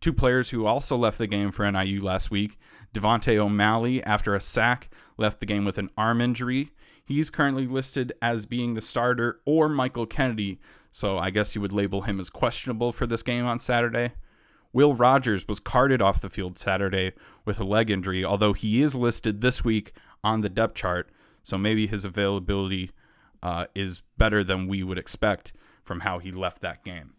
Two 0.00 0.12
players 0.12 0.50
who 0.50 0.66
also 0.66 0.96
left 0.96 1.16
the 1.16 1.26
game 1.26 1.50
for 1.50 1.70
NIU 1.70 2.02
last 2.02 2.30
week 2.30 2.58
Devontae 2.92 3.38
O'Malley, 3.38 4.04
after 4.04 4.34
a 4.34 4.40
sack, 4.40 4.88
left 5.16 5.40
the 5.40 5.46
game 5.46 5.64
with 5.64 5.78
an 5.78 5.90
arm 5.98 6.20
injury. 6.20 6.70
He's 7.04 7.28
currently 7.28 7.66
listed 7.66 8.12
as 8.22 8.46
being 8.46 8.74
the 8.74 8.80
starter, 8.80 9.40
or 9.44 9.68
Michael 9.68 10.06
Kennedy, 10.06 10.60
so 10.92 11.18
I 11.18 11.30
guess 11.30 11.54
you 11.54 11.60
would 11.60 11.72
label 11.72 12.02
him 12.02 12.20
as 12.20 12.30
questionable 12.30 12.92
for 12.92 13.06
this 13.06 13.22
game 13.22 13.46
on 13.46 13.58
Saturday. 13.58 14.12
Will 14.72 14.94
Rogers 14.94 15.46
was 15.48 15.60
carted 15.60 16.02
off 16.02 16.20
the 16.20 16.28
field 16.28 16.58
Saturday 16.58 17.12
with 17.44 17.58
a 17.58 17.64
leg 17.64 17.90
injury, 17.90 18.24
although 18.24 18.52
he 18.52 18.82
is 18.82 18.94
listed 18.94 19.40
this 19.40 19.64
week 19.64 19.92
on 20.22 20.40
the 20.40 20.48
depth 20.48 20.74
chart, 20.74 21.10
so 21.44 21.56
maybe 21.56 21.86
his 21.86 22.04
availability 22.04 22.90
uh, 23.42 23.66
is 23.74 24.02
better 24.18 24.42
than 24.42 24.66
we 24.66 24.82
would 24.82 24.98
expect 24.98 25.52
from 25.84 26.00
how 26.00 26.18
he 26.18 26.32
left 26.32 26.62
that 26.62 26.82
game. 26.82 27.14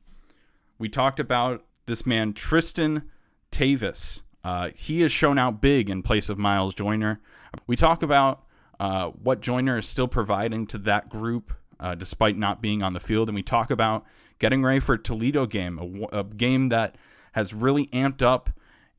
We 0.78 0.90
talked 0.90 1.20
about 1.20 1.64
this 1.86 2.06
man, 2.06 2.34
Tristan 2.34 3.04
Tavis. 3.52 4.24
Uh, 4.44 4.72
he 4.76 5.02
has 5.02 5.12
shown 5.12 5.38
out 5.38 5.62
big 5.62 5.90
in 5.90 6.02
place 6.04 6.28
of 6.28 6.38
Miles 6.38 6.74
Joyner. 6.74 7.22
We 7.68 7.76
talk 7.76 8.04
about 8.04 8.44
uh, 8.80 9.10
what 9.10 9.40
Joyner 9.40 9.78
is 9.78 9.88
still 9.88 10.08
providing 10.08 10.68
to 10.68 10.78
that 10.80 11.10
group 11.10 11.54
uh, 11.80 11.96
despite 11.96 12.38
not 12.38 12.62
being 12.62 12.84
on 12.84 12.94
the 12.94 13.00
field. 13.00 13.30
And 13.30 13.36
we 13.36 13.44
talk 13.44 13.72
about 13.72 14.06
getting 14.40 14.64
ready 14.64 14.80
for 14.80 14.96
a 14.96 15.00
Toledo 15.00 15.46
game, 15.46 16.08
a, 16.12 16.20
a 16.20 16.24
game 16.24 16.70
that 16.70 16.98
has 17.34 17.54
really 17.54 17.88
amped 17.88 18.22
up 18.22 18.50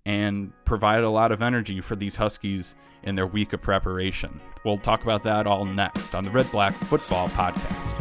and 0.05 0.53
provided 0.65 1.05
a 1.05 1.11
lot 1.11 1.33
of 1.33 1.43
energy 1.43 1.81
for 1.81 1.97
these 1.97 2.17
Huskies 2.17 2.75
in 3.07 3.15
their 3.15 3.27
week 3.27 3.53
of 3.53 3.63
preparation. 3.63 4.41
We'll 4.65 4.79
talk 4.79 5.03
about 5.03 5.23
that 5.23 5.47
all 5.47 5.65
next 5.65 6.15
on 6.15 6.25
the 6.25 6.31
Red 6.31 6.51
Black 6.53 6.75
Football 6.75 7.29
Podcast. 7.31 7.95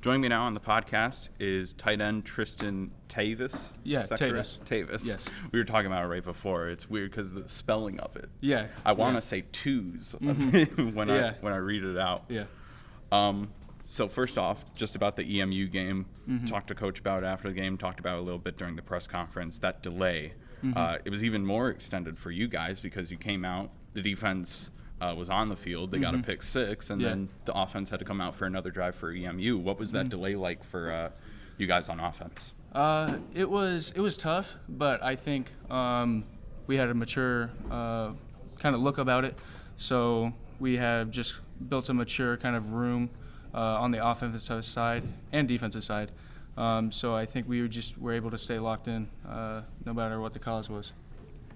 Joining 0.00 0.22
me 0.22 0.28
now 0.28 0.42
on 0.46 0.54
the 0.54 0.58
podcast 0.60 1.28
is 1.38 1.74
tight 1.74 2.00
end 2.00 2.24
Tristan 2.24 2.90
Tavis. 3.08 3.70
Yeah, 3.84 4.00
Is 4.00 4.08
Tavis. 4.08 4.58
correct? 4.58 4.64
Tavis. 4.64 5.06
Yes. 5.06 5.28
We 5.52 5.60
were 5.60 5.64
talking 5.64 5.86
about 5.86 6.02
it 6.02 6.08
right 6.08 6.24
before. 6.24 6.68
It's 6.68 6.90
weird 6.90 7.12
because 7.12 7.32
the 7.32 7.48
spelling 7.48 8.00
of 8.00 8.16
it. 8.16 8.28
Yeah. 8.40 8.66
I 8.84 8.92
want 8.92 9.12
to 9.12 9.16
yeah. 9.18 9.20
say 9.20 9.44
twos 9.52 10.16
when 10.18 11.08
Yeah. 11.08 11.34
I 11.38 11.40
when 11.40 11.52
I 11.52 11.58
read 11.58 11.84
it 11.84 11.96
out. 11.96 12.24
Yeah. 12.28 12.44
Um, 13.12 13.50
so 13.84 14.08
first 14.08 14.38
off, 14.38 14.64
just 14.74 14.96
about 14.96 15.16
the 15.16 15.40
EMU 15.40 15.68
game, 15.68 16.06
Mm-hmm. 16.28 16.44
talked 16.44 16.68
to 16.68 16.74
coach 16.74 17.00
about 17.00 17.24
after 17.24 17.48
the 17.48 17.54
game. 17.54 17.76
Talked 17.76 17.98
about 17.98 18.18
a 18.18 18.22
little 18.22 18.38
bit 18.38 18.56
during 18.56 18.76
the 18.76 18.82
press 18.82 19.06
conference. 19.06 19.58
That 19.58 19.82
delay, 19.82 20.34
Mm-hmm. 20.64 20.78
uh, 20.78 20.98
it 21.04 21.10
was 21.10 21.24
even 21.24 21.44
more 21.44 21.70
extended 21.70 22.16
for 22.16 22.30
you 22.30 22.46
guys 22.46 22.80
because 22.80 23.10
you 23.10 23.16
came 23.16 23.44
out. 23.44 23.70
The 23.94 24.00
defense 24.02 24.70
uh, 25.00 25.12
was 25.18 25.28
on 25.28 25.48
the 25.48 25.56
field. 25.56 25.90
They 25.90 25.98
got 25.98 26.14
a 26.14 26.18
pick 26.18 26.42
six, 26.44 26.90
and 26.90 27.00
Mm-hmm. 27.00 27.04
Yeah. 27.08 27.14
then 27.14 27.28
the 27.46 27.58
offense 27.60 27.90
had 27.90 27.98
to 27.98 28.04
come 28.04 28.20
out 28.20 28.36
for 28.36 28.46
another 28.46 28.70
drive 28.70 28.94
for 28.94 29.10
EMU. 29.10 29.58
What 29.58 29.78
was 29.80 29.88
Mm-hmm. 29.88 29.98
that 29.98 30.08
delay 30.10 30.36
like 30.36 30.62
for 30.62 30.92
uh, 30.92 31.10
you 31.58 31.66
guys 31.66 31.88
on 31.88 31.98
offense? 31.98 32.52
Uh, 32.72 33.16
it 33.34 33.50
was 33.50 33.92
it 33.96 34.00
was 34.00 34.16
tough, 34.16 34.54
but 34.68 35.02
I 35.02 35.16
think 35.16 35.48
um, 35.68 36.24
we 36.68 36.76
had 36.76 36.88
a 36.88 36.94
mature 36.94 37.50
uh, 37.70 38.12
kind 38.60 38.74
of 38.76 38.80
look 38.80 38.98
about 38.98 39.24
it. 39.24 39.36
So 39.76 40.32
we 40.60 40.76
have 40.76 41.10
just 41.10 41.34
built 41.68 41.88
a 41.88 41.94
mature 41.94 42.36
kind 42.36 42.54
of 42.54 42.72
room 42.72 43.10
uh, 43.54 43.58
on 43.80 43.90
the 43.90 44.06
offensive 44.06 44.64
side 44.64 45.02
and 45.32 45.46
defensive 45.48 45.84
side. 45.84 46.10
Um, 46.56 46.92
so 46.92 47.14
I 47.14 47.24
think 47.26 47.48
we 47.48 47.62
were 47.62 47.68
just 47.68 47.96
were 47.98 48.12
able 48.12 48.30
to 48.30 48.38
stay 48.38 48.58
locked 48.58 48.88
in, 48.88 49.08
uh, 49.28 49.62
no 49.86 49.94
matter 49.94 50.20
what 50.20 50.32
the 50.34 50.38
cause 50.38 50.68
was. 50.68 50.92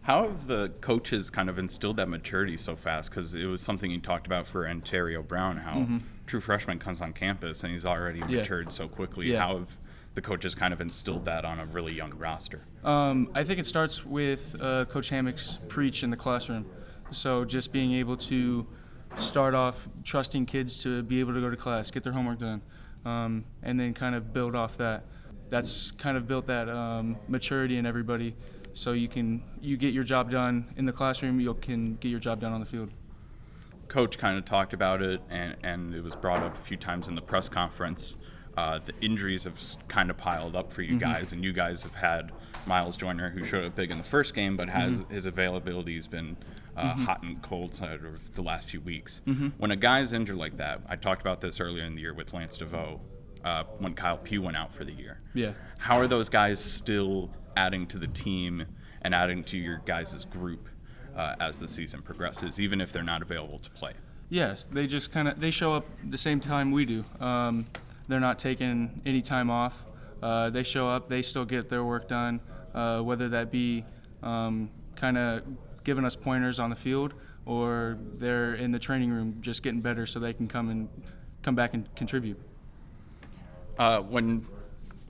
How 0.02 0.22
have 0.22 0.46
the 0.46 0.70
coaches 0.80 1.30
kind 1.30 1.48
of 1.50 1.58
instilled 1.58 1.96
that 1.96 2.08
maturity 2.08 2.56
so 2.56 2.76
fast? 2.76 3.10
Because 3.10 3.34
it 3.34 3.44
was 3.46 3.60
something 3.60 3.90
you 3.90 3.98
talked 4.00 4.26
about 4.26 4.46
for 4.46 4.64
Antario 4.64 5.26
Brown, 5.26 5.56
how 5.56 5.86
true 6.26 6.40
freshman 6.40 6.78
comes 6.78 7.00
on 7.00 7.12
campus 7.12 7.62
and 7.64 7.72
he's 7.72 7.84
already 7.84 8.20
Mm-hmm. 8.20 8.30
Yeah. 8.30 8.38
matured 8.38 8.72
so 8.72 8.86
quickly. 8.88 9.32
Yeah. 9.32 9.40
How 9.40 9.58
have 9.58 9.76
the 10.14 10.22
coaches 10.22 10.54
kind 10.54 10.72
of 10.72 10.80
instilled 10.80 11.24
that 11.26 11.44
on 11.44 11.58
a 11.58 11.66
really 11.66 11.92
young 11.94 12.14
roster? 12.16 12.62
Um, 12.84 13.28
I 13.34 13.42
think 13.44 13.58
it 13.58 13.66
starts 13.66 14.06
with 14.06 14.56
uh, 14.62 14.84
Coach 14.86 15.08
Hammock's 15.10 15.58
preach 15.68 16.04
in 16.04 16.10
the 16.10 16.16
classroom. 16.16 16.64
So 17.10 17.44
just 17.44 17.72
being 17.72 17.92
able 17.94 18.16
to 18.18 18.64
start 19.18 19.54
off 19.54 19.88
trusting 20.04 20.46
kids 20.46 20.82
to 20.82 21.02
be 21.02 21.20
able 21.20 21.34
to 21.34 21.40
go 21.40 21.50
to 21.50 21.56
class, 21.56 21.90
get 21.90 22.02
their 22.04 22.12
homework 22.12 22.38
done, 22.38 22.62
um, 23.04 23.44
and 23.62 23.78
then 23.78 23.94
kind 23.94 24.14
of 24.14 24.32
build 24.32 24.54
off 24.54 24.76
that. 24.78 25.04
That's 25.48 25.92
kind 25.92 26.16
of 26.16 26.26
built 26.26 26.46
that 26.46 26.68
um, 26.68 27.16
maturity 27.28 27.78
in 27.78 27.86
everybody, 27.86 28.34
so 28.72 28.92
you 28.92 29.08
can 29.08 29.42
you 29.60 29.76
get 29.76 29.94
your 29.94 30.04
job 30.04 30.30
done 30.30 30.72
in 30.76 30.84
the 30.84 30.92
classroom. 30.92 31.38
You 31.40 31.54
can 31.54 31.96
get 31.96 32.08
your 32.08 32.20
job 32.20 32.40
done 32.40 32.52
on 32.52 32.60
the 32.60 32.66
field. 32.66 32.90
Coach 33.88 34.18
kind 34.18 34.36
of 34.36 34.44
talked 34.44 34.72
about 34.72 35.00
it, 35.00 35.20
and, 35.30 35.56
and 35.62 35.94
it 35.94 36.02
was 36.02 36.16
brought 36.16 36.42
up 36.42 36.56
a 36.56 36.60
few 36.60 36.76
times 36.76 37.06
in 37.06 37.14
the 37.14 37.22
press 37.22 37.48
conference. 37.48 38.16
Uh, 38.56 38.80
the 38.84 38.92
injuries 39.00 39.44
have 39.44 39.60
kind 39.86 40.10
of 40.10 40.16
piled 40.16 40.56
up 40.56 40.72
for 40.72 40.82
you 40.82 40.98
guys, 40.98 41.32
and 41.32 41.44
you 41.44 41.52
guys 41.52 41.82
have 41.82 41.94
had 41.94 42.32
Miles 42.66 42.96
Joyner, 42.96 43.30
who 43.30 43.44
showed 43.44 43.64
up 43.64 43.76
big 43.76 43.90
in 43.90 43.98
the 43.98 44.04
first 44.04 44.34
game, 44.34 44.56
but 44.56 44.68
has 44.68 45.04
his 45.10 45.26
availability 45.26 45.94
has 45.94 46.08
been 46.08 46.36
uh, 46.76 46.94
hot 46.94 47.22
and 47.22 47.42
cold 47.42 47.74
side 47.74 48.04
of 48.04 48.34
the 48.34 48.42
last 48.42 48.68
few 48.68 48.80
weeks. 48.80 49.22
When 49.58 49.70
a 49.70 49.76
guy's 49.76 50.12
injured 50.12 50.36
like 50.36 50.56
that, 50.58 50.80
I 50.88 50.96
talked 50.96 51.20
about 51.20 51.40
this 51.40 51.60
earlier 51.60 51.84
in 51.84 51.94
the 51.94 52.00
year 52.00 52.14
with 52.14 52.32
Lance 52.34 52.56
Deveaux 52.58 53.00
uh, 53.44 53.64
when 53.78 53.94
Kyle 53.94 54.18
Pugh 54.18 54.42
went 54.42 54.56
out 54.56 54.72
for 54.74 54.84
the 54.84 54.92
year. 54.92 55.20
Yeah. 55.34 55.52
How 55.78 55.98
are 55.98 56.06
those 56.06 56.28
guys 56.28 56.62
still 56.62 57.30
adding 57.56 57.86
to 57.86 57.98
the 57.98 58.08
team 58.08 58.66
and 59.02 59.14
adding 59.14 59.44
to 59.44 59.56
your 59.56 59.80
guys' 59.86 60.24
group 60.24 60.68
uh, 61.16 61.36
as 61.40 61.58
the 61.58 61.68
season 61.68 62.02
progresses, 62.02 62.60
even 62.60 62.80
if 62.80 62.92
they're 62.92 63.02
not 63.02 63.22
available 63.22 63.58
to 63.60 63.70
play? 63.70 63.92
Yes, 64.28 64.66
they 64.70 64.86
just 64.86 65.12
kind 65.12 65.28
of 65.28 65.38
they 65.40 65.52
show 65.52 65.72
up 65.72 65.86
the 66.10 66.18
same 66.18 66.40
time 66.40 66.72
we 66.72 66.84
do. 66.84 67.04
Um, 67.20 67.66
they're 68.08 68.20
not 68.20 68.38
taking 68.38 69.00
any 69.06 69.22
time 69.22 69.50
off. 69.50 69.86
Uh, 70.22 70.50
they 70.50 70.62
show 70.64 70.88
up, 70.88 71.08
they 71.08 71.22
still 71.22 71.44
get 71.44 71.68
their 71.68 71.84
work 71.84 72.08
done, 72.08 72.40
uh, 72.74 73.00
whether 73.00 73.28
that 73.28 73.52
be 73.52 73.84
um, 74.22 74.68
kind 74.96 75.16
of 75.16 75.42
giving 75.86 76.04
us 76.04 76.16
pointers 76.16 76.58
on 76.58 76.68
the 76.68 76.74
field 76.76 77.14
or 77.46 77.96
they're 78.18 78.54
in 78.56 78.72
the 78.72 78.78
training 78.78 79.08
room 79.08 79.36
just 79.40 79.62
getting 79.62 79.80
better 79.80 80.04
so 80.04 80.18
they 80.18 80.32
can 80.32 80.48
come 80.48 80.68
and 80.68 80.88
come 81.42 81.54
back 81.54 81.74
and 81.74 81.88
contribute. 81.94 82.38
Uh, 83.78 84.00
when 84.00 84.44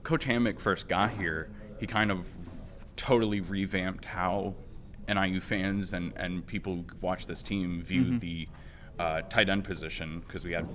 Coach 0.02 0.26
Hammock 0.26 0.61
first 0.61 0.87
got 0.87 1.12
here, 1.12 1.49
he 1.80 1.87
kind 1.87 2.11
of 2.11 2.28
totally 2.95 3.40
revamped 3.40 4.04
how 4.04 4.54
NIU 5.09 5.40
fans 5.40 5.95
and, 5.95 6.12
and 6.16 6.47
people 6.47 6.76
who 6.76 6.85
watch 7.00 7.26
this 7.26 7.42
team 7.42 7.83
view 7.83 8.18
the 8.18 8.47
uh, 8.99 9.23
tight 9.23 9.49
end 9.49 9.64
position 9.64 10.21
because 10.21 10.45
we 10.45 10.52
had 10.52 10.68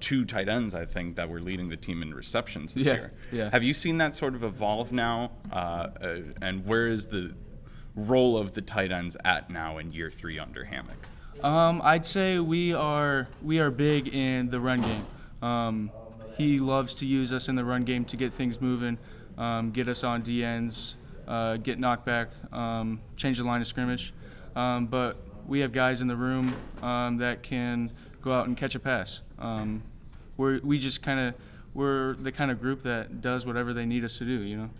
two 0.00 0.24
tight 0.24 0.48
ends, 0.48 0.74
I 0.74 0.84
think, 0.84 1.14
that 1.14 1.28
were 1.28 1.40
leading 1.40 1.68
the 1.68 1.76
team 1.76 2.02
in 2.02 2.12
receptions 2.12 2.74
this 2.74 2.86
Yeah, 2.86 2.94
year. 2.94 3.12
yeah. 3.30 3.50
Have 3.50 3.62
you 3.62 3.72
seen 3.72 3.98
that 3.98 4.16
sort 4.16 4.34
of 4.34 4.42
evolve 4.42 4.90
now? 4.90 5.30
Uh, 5.52 5.54
uh, 5.54 6.16
and 6.42 6.66
where 6.66 6.88
is 6.88 7.06
the 7.06 7.34
role 7.96 8.36
of 8.36 8.52
the 8.52 8.62
tight 8.62 8.92
ends 8.92 9.16
at 9.24 9.50
now 9.50 9.78
in 9.78 9.92
year 9.92 10.10
three 10.10 10.38
under 10.38 10.64
Hammock? 10.64 10.96
Um, 11.42 11.80
I'd 11.84 12.06
say 12.06 12.38
we 12.38 12.74
are 12.74 13.28
we 13.42 13.58
are 13.60 13.70
big 13.70 14.08
in 14.08 14.48
the 14.48 14.60
run 14.60 14.80
game. 14.80 15.06
Um, 15.42 15.90
he 16.36 16.58
loves 16.58 16.94
to 16.96 17.06
use 17.06 17.32
us 17.32 17.48
in 17.48 17.54
the 17.54 17.64
run 17.64 17.84
game 17.84 18.04
to 18.06 18.16
get 18.16 18.32
things 18.32 18.60
moving, 18.60 18.98
um, 19.38 19.70
get 19.70 19.88
us 19.88 20.04
on 20.04 20.22
DNs, 20.22 20.94
uh, 21.28 21.56
get 21.58 21.78
knocked 21.78 22.04
back, 22.04 22.30
um, 22.52 23.00
change 23.16 23.38
the 23.38 23.44
line 23.44 23.60
of 23.60 23.66
scrimmage. 23.66 24.14
Um, 24.56 24.86
but 24.86 25.16
we 25.46 25.60
have 25.60 25.72
guys 25.72 26.00
in 26.00 26.08
the 26.08 26.16
room 26.16 26.54
um, 26.82 27.18
that 27.18 27.42
can 27.42 27.90
go 28.22 28.32
out 28.32 28.46
and 28.46 28.56
catch 28.56 28.74
a 28.74 28.80
pass. 28.80 29.20
We're, 30.36 30.60
we 30.64 30.78
just 30.78 31.02
kind 31.02 31.20
of 31.20 31.34
we're 31.74 32.14
the 32.14 32.32
kind 32.32 32.50
of 32.50 32.60
group 32.60 32.82
that 32.82 33.20
does 33.20 33.46
whatever 33.46 33.72
they 33.72 33.86
need 33.86 34.04
us 34.04 34.18
to 34.18 34.24
do. 34.24 34.42
You 34.42 34.56
know. 34.56 34.70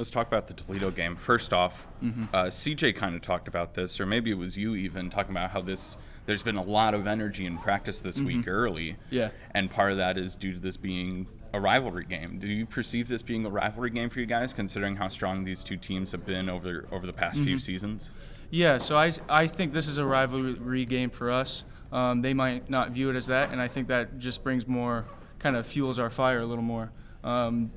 Let's 0.00 0.08
talk 0.08 0.28
about 0.28 0.46
the 0.46 0.54
Toledo 0.54 0.90
game. 0.90 1.14
First 1.14 1.52
off, 1.52 1.86
Mm-hmm. 2.02 2.24
uh, 2.34 2.44
CJ 2.44 2.96
kind 2.96 3.14
of 3.14 3.20
talked 3.20 3.46
about 3.48 3.74
this, 3.74 4.00
or 4.00 4.06
maybe 4.06 4.30
it 4.30 4.38
was 4.38 4.56
you 4.56 4.74
even 4.74 5.10
talking 5.10 5.32
about 5.32 5.50
how 5.50 5.60
this. 5.60 5.94
There's 6.24 6.42
been 6.42 6.56
a 6.56 6.62
lot 6.62 6.94
of 6.94 7.06
energy 7.06 7.44
in 7.44 7.58
practice 7.58 8.00
this 8.00 8.18
week 8.18 8.48
early. 8.48 8.92
Mm-hmm. 8.92 9.14
Yeah. 9.14 9.28
And 9.52 9.70
part 9.70 9.90
of 9.92 9.98
that 9.98 10.16
is 10.16 10.34
due 10.36 10.54
to 10.54 10.58
this 10.58 10.78
being 10.78 11.26
a 11.52 11.60
rivalry 11.60 12.06
game. 12.06 12.38
Do 12.38 12.46
you 12.46 12.64
perceive 12.64 13.08
this 13.08 13.20
being 13.20 13.44
a 13.44 13.50
rivalry 13.50 13.90
game 13.90 14.08
for 14.08 14.20
you 14.20 14.24
guys, 14.26 14.54
considering 14.54 14.96
how 14.96 15.08
strong 15.08 15.44
these 15.44 15.62
two 15.62 15.76
teams 15.76 16.12
have 16.12 16.24
been 16.24 16.48
over 16.48 16.86
over 16.90 17.06
the 17.06 17.12
past 17.12 17.36
Mm-hmm. 17.36 17.44
few 17.44 17.58
seasons? 17.58 18.08
Yeah, 18.48 18.78
so 18.78 18.96
I, 18.96 19.12
I 19.28 19.46
think 19.46 19.74
this 19.74 19.86
is 19.86 19.98
a 19.98 20.04
rivalry 20.06 20.86
game 20.86 21.10
for 21.10 21.30
us. 21.30 21.64
Um, 21.92 22.22
they 22.22 22.32
might 22.32 22.70
not 22.70 22.92
view 22.92 23.10
it 23.10 23.16
as 23.16 23.26
that, 23.26 23.50
and 23.50 23.60
I 23.60 23.68
think 23.68 23.88
that 23.88 24.16
just 24.18 24.42
brings 24.42 24.66
more, 24.66 25.04
kind 25.38 25.56
of 25.56 25.66
fuels 25.66 25.98
our 25.98 26.08
fire 26.08 26.38
a 26.40 26.46
little 26.46 26.64
more. 26.64 26.90
Um, 27.22 27.70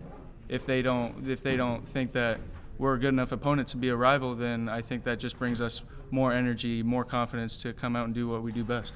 if 0.50 0.65
they 0.65 0.81
don't, 0.81 1.27
if 1.27 1.41
they 1.43 1.55
don't 1.55 1.88
think 1.88 2.12
that 2.13 2.39
we're 2.77 2.95
a 2.95 3.00
good 3.00 3.09
enough 3.09 3.31
opponent 3.31 3.67
to 3.69 3.77
be 3.77 3.89
a 3.89 3.95
rival, 3.95 4.35
then 4.35 4.67
I 4.67 4.81
think 4.81 5.03
that 5.03 5.19
just 5.19 5.38
brings 5.38 5.62
us 5.62 5.83
more 6.12 6.33
energy, 6.33 6.83
more 6.83 7.03
confidence 7.03 7.57
to 7.57 7.73
come 7.73 7.95
out 7.95 8.05
and 8.05 8.13
do 8.13 8.27
what 8.27 8.43
we 8.43 8.51
do 8.51 8.63
best. 8.63 8.93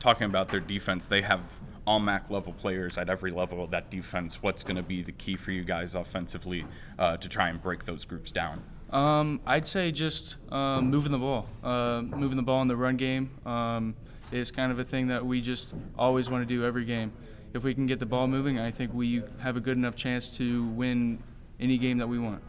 Talking 0.00 0.26
about 0.26 0.48
their 0.48 0.60
defense, 0.60 1.06
they 1.06 1.22
have 1.22 1.56
all 1.86 1.98
MAC 1.98 2.30
level 2.30 2.52
players 2.52 2.98
at 2.98 3.08
every 3.08 3.30
level 3.30 3.64
of 3.64 3.70
that 3.70 3.90
defense. 3.90 4.42
What's 4.42 4.62
going 4.62 4.76
to 4.76 4.82
be 4.82 5.02
the 5.02 5.12
key 5.12 5.36
for 5.36 5.52
you 5.52 5.64
guys 5.64 5.94
offensively 5.94 6.64
uh, 6.98 7.16
to 7.16 7.28
try 7.28 7.48
and 7.48 7.60
break 7.60 7.84
those 7.84 8.04
groups 8.04 8.30
down? 8.30 8.62
Um, 8.90 9.40
I'd 9.46 9.66
say 9.66 9.90
just 9.90 10.36
um, 10.52 10.90
moving 10.90 11.12
the 11.12 11.18
ball. 11.18 11.46
Uh, 11.62 12.02
moving 12.04 12.36
the 12.36 12.42
ball 12.42 12.62
in 12.62 12.68
the 12.68 12.76
run 12.76 12.96
game 12.96 13.30
um, 13.46 13.94
is 14.32 14.50
kind 14.50 14.70
of 14.70 14.78
a 14.78 14.84
thing 14.84 15.08
that 15.08 15.24
we 15.24 15.40
just 15.40 15.74
always 15.98 16.30
want 16.30 16.46
to 16.46 16.54
do 16.54 16.64
every 16.64 16.84
game. 16.84 17.12
If 17.54 17.64
we 17.64 17.74
can 17.74 17.86
get 17.86 17.98
the 17.98 18.06
ball 18.06 18.26
moving, 18.26 18.58
I 18.58 18.70
think 18.70 18.92
we 18.92 19.22
have 19.38 19.56
a 19.56 19.60
good 19.60 19.76
enough 19.76 19.96
chance 19.96 20.36
to 20.36 20.64
win 20.68 21.22
any 21.58 21.78
game 21.78 21.98
that 21.98 22.06
we 22.06 22.18
want. 22.18 22.42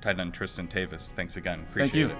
Tight 0.00 0.20
end 0.20 0.34
Tristan 0.34 0.68
Tavis, 0.68 1.12
thanks 1.12 1.36
again. 1.36 1.66
Thank 1.72 1.92
Appreciate 1.92 2.00
you. 2.00 2.08
it. 2.10 2.16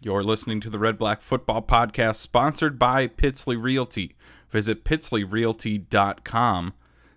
You're 0.00 0.22
listening 0.22 0.60
to 0.60 0.70
the 0.70 0.78
Red 0.78 0.98
Black 0.98 1.20
Football 1.20 1.62
Podcast, 1.62 2.16
sponsored 2.16 2.78
by 2.78 3.08
Pitsley 3.08 3.56
Realty. 3.56 4.14
Visit 4.48 4.84
pitsleyrealty.com. 4.84 6.74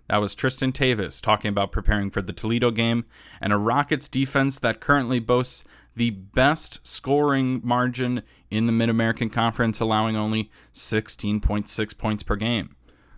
That 0.08 0.20
was 0.20 0.34
Tristan 0.34 0.72
Tavis 0.72 1.22
talking 1.22 1.50
about 1.50 1.70
preparing 1.70 2.10
for 2.10 2.20
the 2.20 2.32
Toledo 2.32 2.72
game 2.72 3.04
and 3.40 3.52
a 3.52 3.56
Rockets 3.56 4.08
defense 4.08 4.58
that 4.58 4.80
currently 4.80 5.20
boasts 5.20 5.62
the 5.96 6.10
best 6.10 6.86
scoring 6.86 7.60
margin 7.64 8.22
in 8.50 8.66
the 8.66 8.72
Mid 8.72 8.88
American 8.88 9.30
Conference, 9.30 9.80
allowing 9.80 10.16
only 10.16 10.50
16.6 10.74 11.98
points 11.98 12.22
per 12.22 12.36
game. 12.36 12.76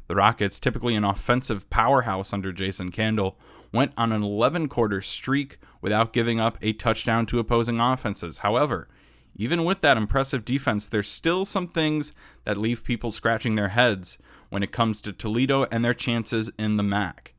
The 0.08 0.16
Rockets, 0.16 0.60
typically 0.60 0.94
an 0.94 1.04
offensive 1.04 1.68
powerhouse 1.70 2.32
under 2.32 2.52
Jason 2.52 2.90
Candle, 2.90 3.38
went 3.72 3.92
on 3.96 4.12
an 4.12 4.22
11 4.22 4.68
quarter 4.68 5.00
streak 5.00 5.58
without 5.80 6.12
giving 6.12 6.38
up 6.38 6.58
a 6.60 6.72
touchdown 6.72 7.26
to 7.26 7.38
opposing 7.38 7.80
offenses. 7.80 8.38
However, 8.38 8.88
even 9.34 9.64
with 9.64 9.80
that 9.80 9.96
impressive 9.96 10.44
defense, 10.44 10.88
there's 10.88 11.08
still 11.08 11.44
some 11.44 11.66
things 11.66 12.12
that 12.44 12.58
leave 12.58 12.84
people 12.84 13.12
scratching 13.12 13.54
their 13.54 13.68
heads 13.68 14.18
when 14.50 14.62
it 14.62 14.72
comes 14.72 15.00
to 15.00 15.12
Toledo 15.12 15.64
and 15.70 15.84
their 15.84 15.94
chances 15.94 16.50
in 16.58 16.76
the 16.76 16.82
MAC. 16.82 17.34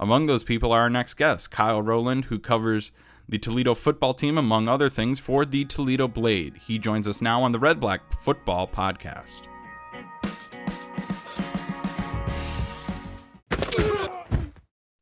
Among 0.00 0.26
those 0.26 0.44
people 0.44 0.72
are 0.72 0.82
our 0.82 0.90
next 0.90 1.14
guest, 1.14 1.50
Kyle 1.50 1.80
Rowland, 1.80 2.26
who 2.26 2.38
covers 2.38 2.90
the 3.28 3.38
Toledo 3.38 3.74
football 3.74 4.14
team, 4.14 4.38
among 4.38 4.68
other 4.68 4.88
things, 4.88 5.18
for 5.18 5.44
the 5.44 5.64
Toledo 5.64 6.06
Blade. 6.06 6.60
He 6.66 6.78
joins 6.78 7.08
us 7.08 7.20
now 7.20 7.42
on 7.42 7.52
the 7.52 7.58
Red 7.58 7.80
Black 7.80 8.12
Football 8.12 8.68
Podcast. 8.68 9.42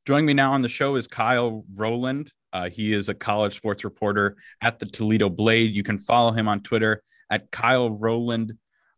Joining 0.07 0.27
me 0.27 0.35
now 0.35 0.53
on 0.53 0.63
the 0.63 0.69
show 0.69 0.97
is 0.97 1.07
Kyle 1.07 1.65
Rowland. 1.75 2.31
Uh, 2.53 2.69
he 2.69 2.93
is 2.93 3.09
a 3.09 3.15
college 3.15 3.57
sports 3.57 3.85
reporter 3.85 4.37
at 4.61 4.79
the 4.79 4.87
Toledo 4.87 5.29
Blade. 5.29 5.75
You 5.75 5.83
can 5.83 5.99
follow 5.99 6.31
him 6.31 6.47
on 6.47 6.61
Twitter 6.61 7.03
at 7.31 7.51
Kyle 7.51 7.91
Rowland 7.91 8.53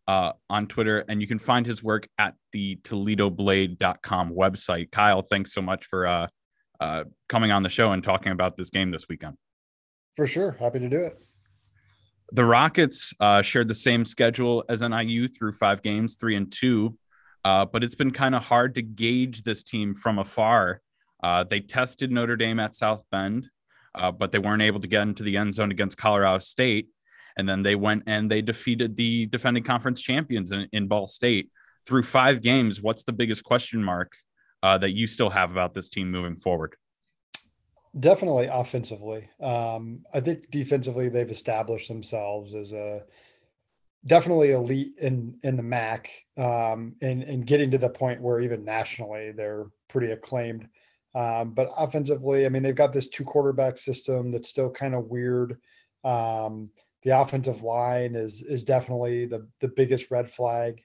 uh, 0.08 0.32
on 0.50 0.66
Twitter, 0.66 1.04
and 1.08 1.20
you 1.20 1.26
can 1.26 1.38
find 1.38 1.66
his 1.66 1.82
work 1.82 2.08
at 2.18 2.34
the 2.52 2.76
ToledoBlade.com 2.76 4.30
website. 4.30 4.90
Kyle, 4.90 5.22
thanks 5.22 5.52
so 5.52 5.62
much 5.62 5.84
for 5.84 6.06
uh, 6.06 6.26
uh, 6.80 7.04
coming 7.28 7.50
on 7.50 7.62
the 7.62 7.68
show 7.68 7.92
and 7.92 8.02
talking 8.02 8.32
about 8.32 8.56
this 8.56 8.70
game 8.70 8.90
this 8.90 9.08
weekend. 9.08 9.36
For 10.16 10.26
sure. 10.26 10.56
Happy 10.58 10.78
to 10.78 10.88
do 10.88 11.00
it. 11.00 11.18
The 12.32 12.44
Rockets 12.44 13.12
uh, 13.20 13.42
shared 13.42 13.68
the 13.68 13.74
same 13.74 14.04
schedule 14.04 14.64
as 14.68 14.82
NIU 14.82 15.28
through 15.28 15.52
five 15.52 15.82
games, 15.82 16.16
three 16.16 16.36
and 16.36 16.50
two. 16.50 16.98
Uh, 17.44 17.64
but 17.64 17.84
it's 17.84 17.94
been 17.94 18.10
kind 18.10 18.34
of 18.34 18.44
hard 18.44 18.74
to 18.74 18.82
gauge 18.82 19.42
this 19.42 19.62
team 19.62 19.94
from 19.94 20.18
afar. 20.18 20.80
Uh, 21.22 21.44
they 21.44 21.60
tested 21.60 22.10
Notre 22.10 22.36
Dame 22.36 22.58
at 22.58 22.74
South 22.74 23.04
Bend, 23.12 23.48
uh, 23.94 24.10
but 24.10 24.32
they 24.32 24.38
weren't 24.38 24.62
able 24.62 24.80
to 24.80 24.88
get 24.88 25.02
into 25.02 25.22
the 25.22 25.36
end 25.36 25.54
zone 25.54 25.70
against 25.70 25.96
Colorado 25.96 26.38
State. 26.38 26.88
And 27.38 27.48
then 27.48 27.62
they 27.62 27.76
went 27.76 28.02
and 28.06 28.30
they 28.30 28.42
defeated 28.42 28.96
the 28.96 29.26
defending 29.26 29.62
conference 29.62 30.00
champions 30.00 30.50
in, 30.50 30.68
in 30.72 30.88
Ball 30.88 31.06
State 31.06 31.50
through 31.86 32.02
five 32.02 32.42
games. 32.42 32.82
What's 32.82 33.04
the 33.04 33.12
biggest 33.12 33.44
question 33.44 33.84
mark 33.84 34.16
uh, 34.66 34.76
that 34.78 34.96
you 34.96 35.06
still 35.06 35.30
have 35.30 35.52
about 35.52 35.74
this 35.74 35.88
team 35.88 36.10
moving 36.10 36.36
forward? 36.36 36.74
Definitely 38.00 38.46
offensively. 38.46 39.28
Um, 39.40 40.04
I 40.12 40.20
think 40.20 40.50
defensively 40.50 41.08
they've 41.08 41.30
established 41.30 41.86
themselves 41.86 42.52
as 42.52 42.72
a 42.72 43.04
definitely 44.06 44.50
elite 44.50 44.94
in 45.00 45.38
in 45.44 45.56
the 45.56 45.62
MAC 45.62 46.10
um, 46.36 46.96
and 47.00 47.22
and 47.22 47.46
getting 47.46 47.70
to 47.70 47.78
the 47.78 47.88
point 47.88 48.20
where 48.20 48.40
even 48.40 48.64
nationally 48.64 49.30
they're 49.30 49.66
pretty 49.88 50.10
acclaimed. 50.10 50.68
Um, 51.14 51.54
but 51.54 51.70
offensively, 51.78 52.44
I 52.44 52.48
mean, 52.48 52.62
they've 52.62 52.74
got 52.74 52.92
this 52.92 53.08
two 53.08 53.24
quarterback 53.24 53.78
system 53.78 54.32
that's 54.32 54.48
still 54.48 54.70
kind 54.70 54.94
of 54.94 55.06
weird. 55.06 55.58
Um, 56.04 56.70
the 57.04 57.18
offensive 57.18 57.62
line 57.62 58.16
is 58.16 58.42
is 58.42 58.64
definitely 58.64 59.26
the 59.26 59.46
the 59.60 59.68
biggest 59.68 60.10
red 60.10 60.28
flag. 60.28 60.82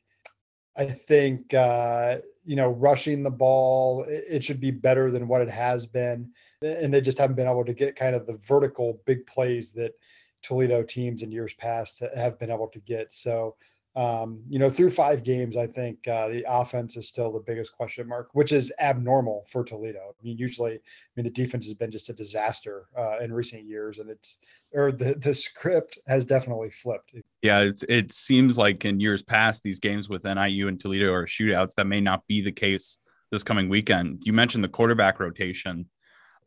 I 0.75 0.85
think 0.85 1.53
uh, 1.53 2.17
you 2.45 2.55
know 2.55 2.69
rushing 2.69 3.23
the 3.23 3.31
ball 3.31 4.03
it, 4.03 4.23
it, 4.29 4.43
should 4.43 4.59
be 4.59 4.71
better 4.71 5.11
than 5.11 5.27
what 5.27 5.41
it 5.41 5.49
has 5.49 5.85
been, 5.85 6.31
and 6.61 6.93
they 6.93 7.01
just 7.01 7.17
haven't 7.17 7.35
been 7.35 7.47
able 7.47 7.65
to 7.65 7.73
get 7.73 7.95
kind 7.95 8.15
of 8.15 8.25
the 8.25 8.37
vertical 8.37 9.01
big 9.05 9.25
plays 9.27 9.73
that 9.73 9.93
Toledo 10.41 10.83
teams 10.83 11.23
in 11.23 11.31
years 11.31 11.53
past 11.53 12.01
have 12.15 12.39
been 12.39 12.51
able 12.51 12.67
to 12.69 12.79
get. 12.79 13.11
So 13.11 13.55
um, 13.95 14.41
you 14.47 14.57
know, 14.57 14.69
through 14.69 14.91
five 14.91 15.23
games, 15.23 15.57
I 15.57 15.67
think 15.67 16.07
uh, 16.07 16.29
the 16.29 16.45
offense 16.47 16.95
is 16.95 17.09
still 17.09 17.31
the 17.31 17.39
biggest 17.39 17.73
question 17.73 18.07
mark, 18.07 18.29
which 18.31 18.53
is 18.53 18.71
abnormal 18.79 19.45
for 19.49 19.65
Toledo. 19.65 19.99
I 19.99 20.23
mean, 20.23 20.37
usually, 20.37 20.75
I 20.75 20.79
mean, 21.17 21.25
the 21.25 21.29
defense 21.29 21.65
has 21.65 21.73
been 21.73 21.91
just 21.91 22.09
a 22.09 22.13
disaster 22.13 22.87
uh, 22.97 23.17
in 23.19 23.33
recent 23.33 23.65
years, 23.65 23.99
and 23.99 24.09
it's 24.09 24.37
or 24.73 24.93
the 24.93 25.15
the 25.19 25.33
script 25.33 25.99
has 26.07 26.25
definitely 26.25 26.69
flipped. 26.69 27.13
Yeah, 27.41 27.61
it's, 27.61 27.83
it 27.83 28.13
seems 28.13 28.57
like 28.57 28.85
in 28.85 29.01
years 29.01 29.23
past, 29.23 29.61
these 29.61 29.79
games 29.79 30.07
with 30.07 30.23
NIU 30.23 30.69
and 30.69 30.79
Toledo 30.79 31.11
are 31.11 31.25
shootouts. 31.25 31.75
That 31.75 31.87
may 31.87 31.99
not 31.99 32.25
be 32.27 32.41
the 32.41 32.51
case 32.53 32.97
this 33.29 33.43
coming 33.43 33.67
weekend. 33.67 34.23
You 34.23 34.31
mentioned 34.31 34.63
the 34.63 34.69
quarterback 34.69 35.19
rotation, 35.19 35.89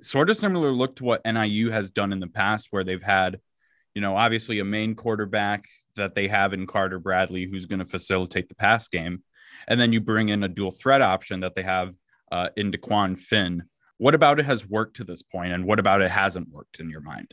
sort 0.00 0.30
of 0.30 0.38
similar 0.38 0.72
look 0.72 0.96
to 0.96 1.04
what 1.04 1.24
NIU 1.26 1.70
has 1.70 1.90
done 1.90 2.10
in 2.10 2.20
the 2.20 2.26
past, 2.26 2.68
where 2.70 2.84
they've 2.84 3.02
had, 3.02 3.38
you 3.94 4.00
know, 4.00 4.16
obviously 4.16 4.60
a 4.60 4.64
main 4.64 4.94
quarterback 4.94 5.66
that 5.96 6.14
they 6.14 6.28
have 6.28 6.52
in 6.52 6.66
Carter 6.66 6.98
Bradley, 6.98 7.46
who's 7.46 7.66
going 7.66 7.78
to 7.78 7.84
facilitate 7.84 8.48
the 8.48 8.54
pass 8.54 8.88
game. 8.88 9.22
And 9.66 9.80
then 9.80 9.92
you 9.92 10.00
bring 10.00 10.28
in 10.28 10.42
a 10.42 10.48
dual 10.48 10.70
threat 10.70 11.02
option 11.02 11.40
that 11.40 11.54
they 11.54 11.62
have 11.62 11.94
uh, 12.30 12.50
in 12.56 12.70
Dequan 12.70 13.18
Finn. 13.18 13.64
What 13.98 14.14
about 14.14 14.38
it 14.38 14.46
has 14.46 14.68
worked 14.68 14.96
to 14.96 15.04
this 15.04 15.22
point, 15.22 15.52
and 15.52 15.64
what 15.64 15.78
about 15.78 16.02
it 16.02 16.10
hasn't 16.10 16.48
worked 16.48 16.80
in 16.80 16.90
your 16.90 17.00
mind? 17.00 17.32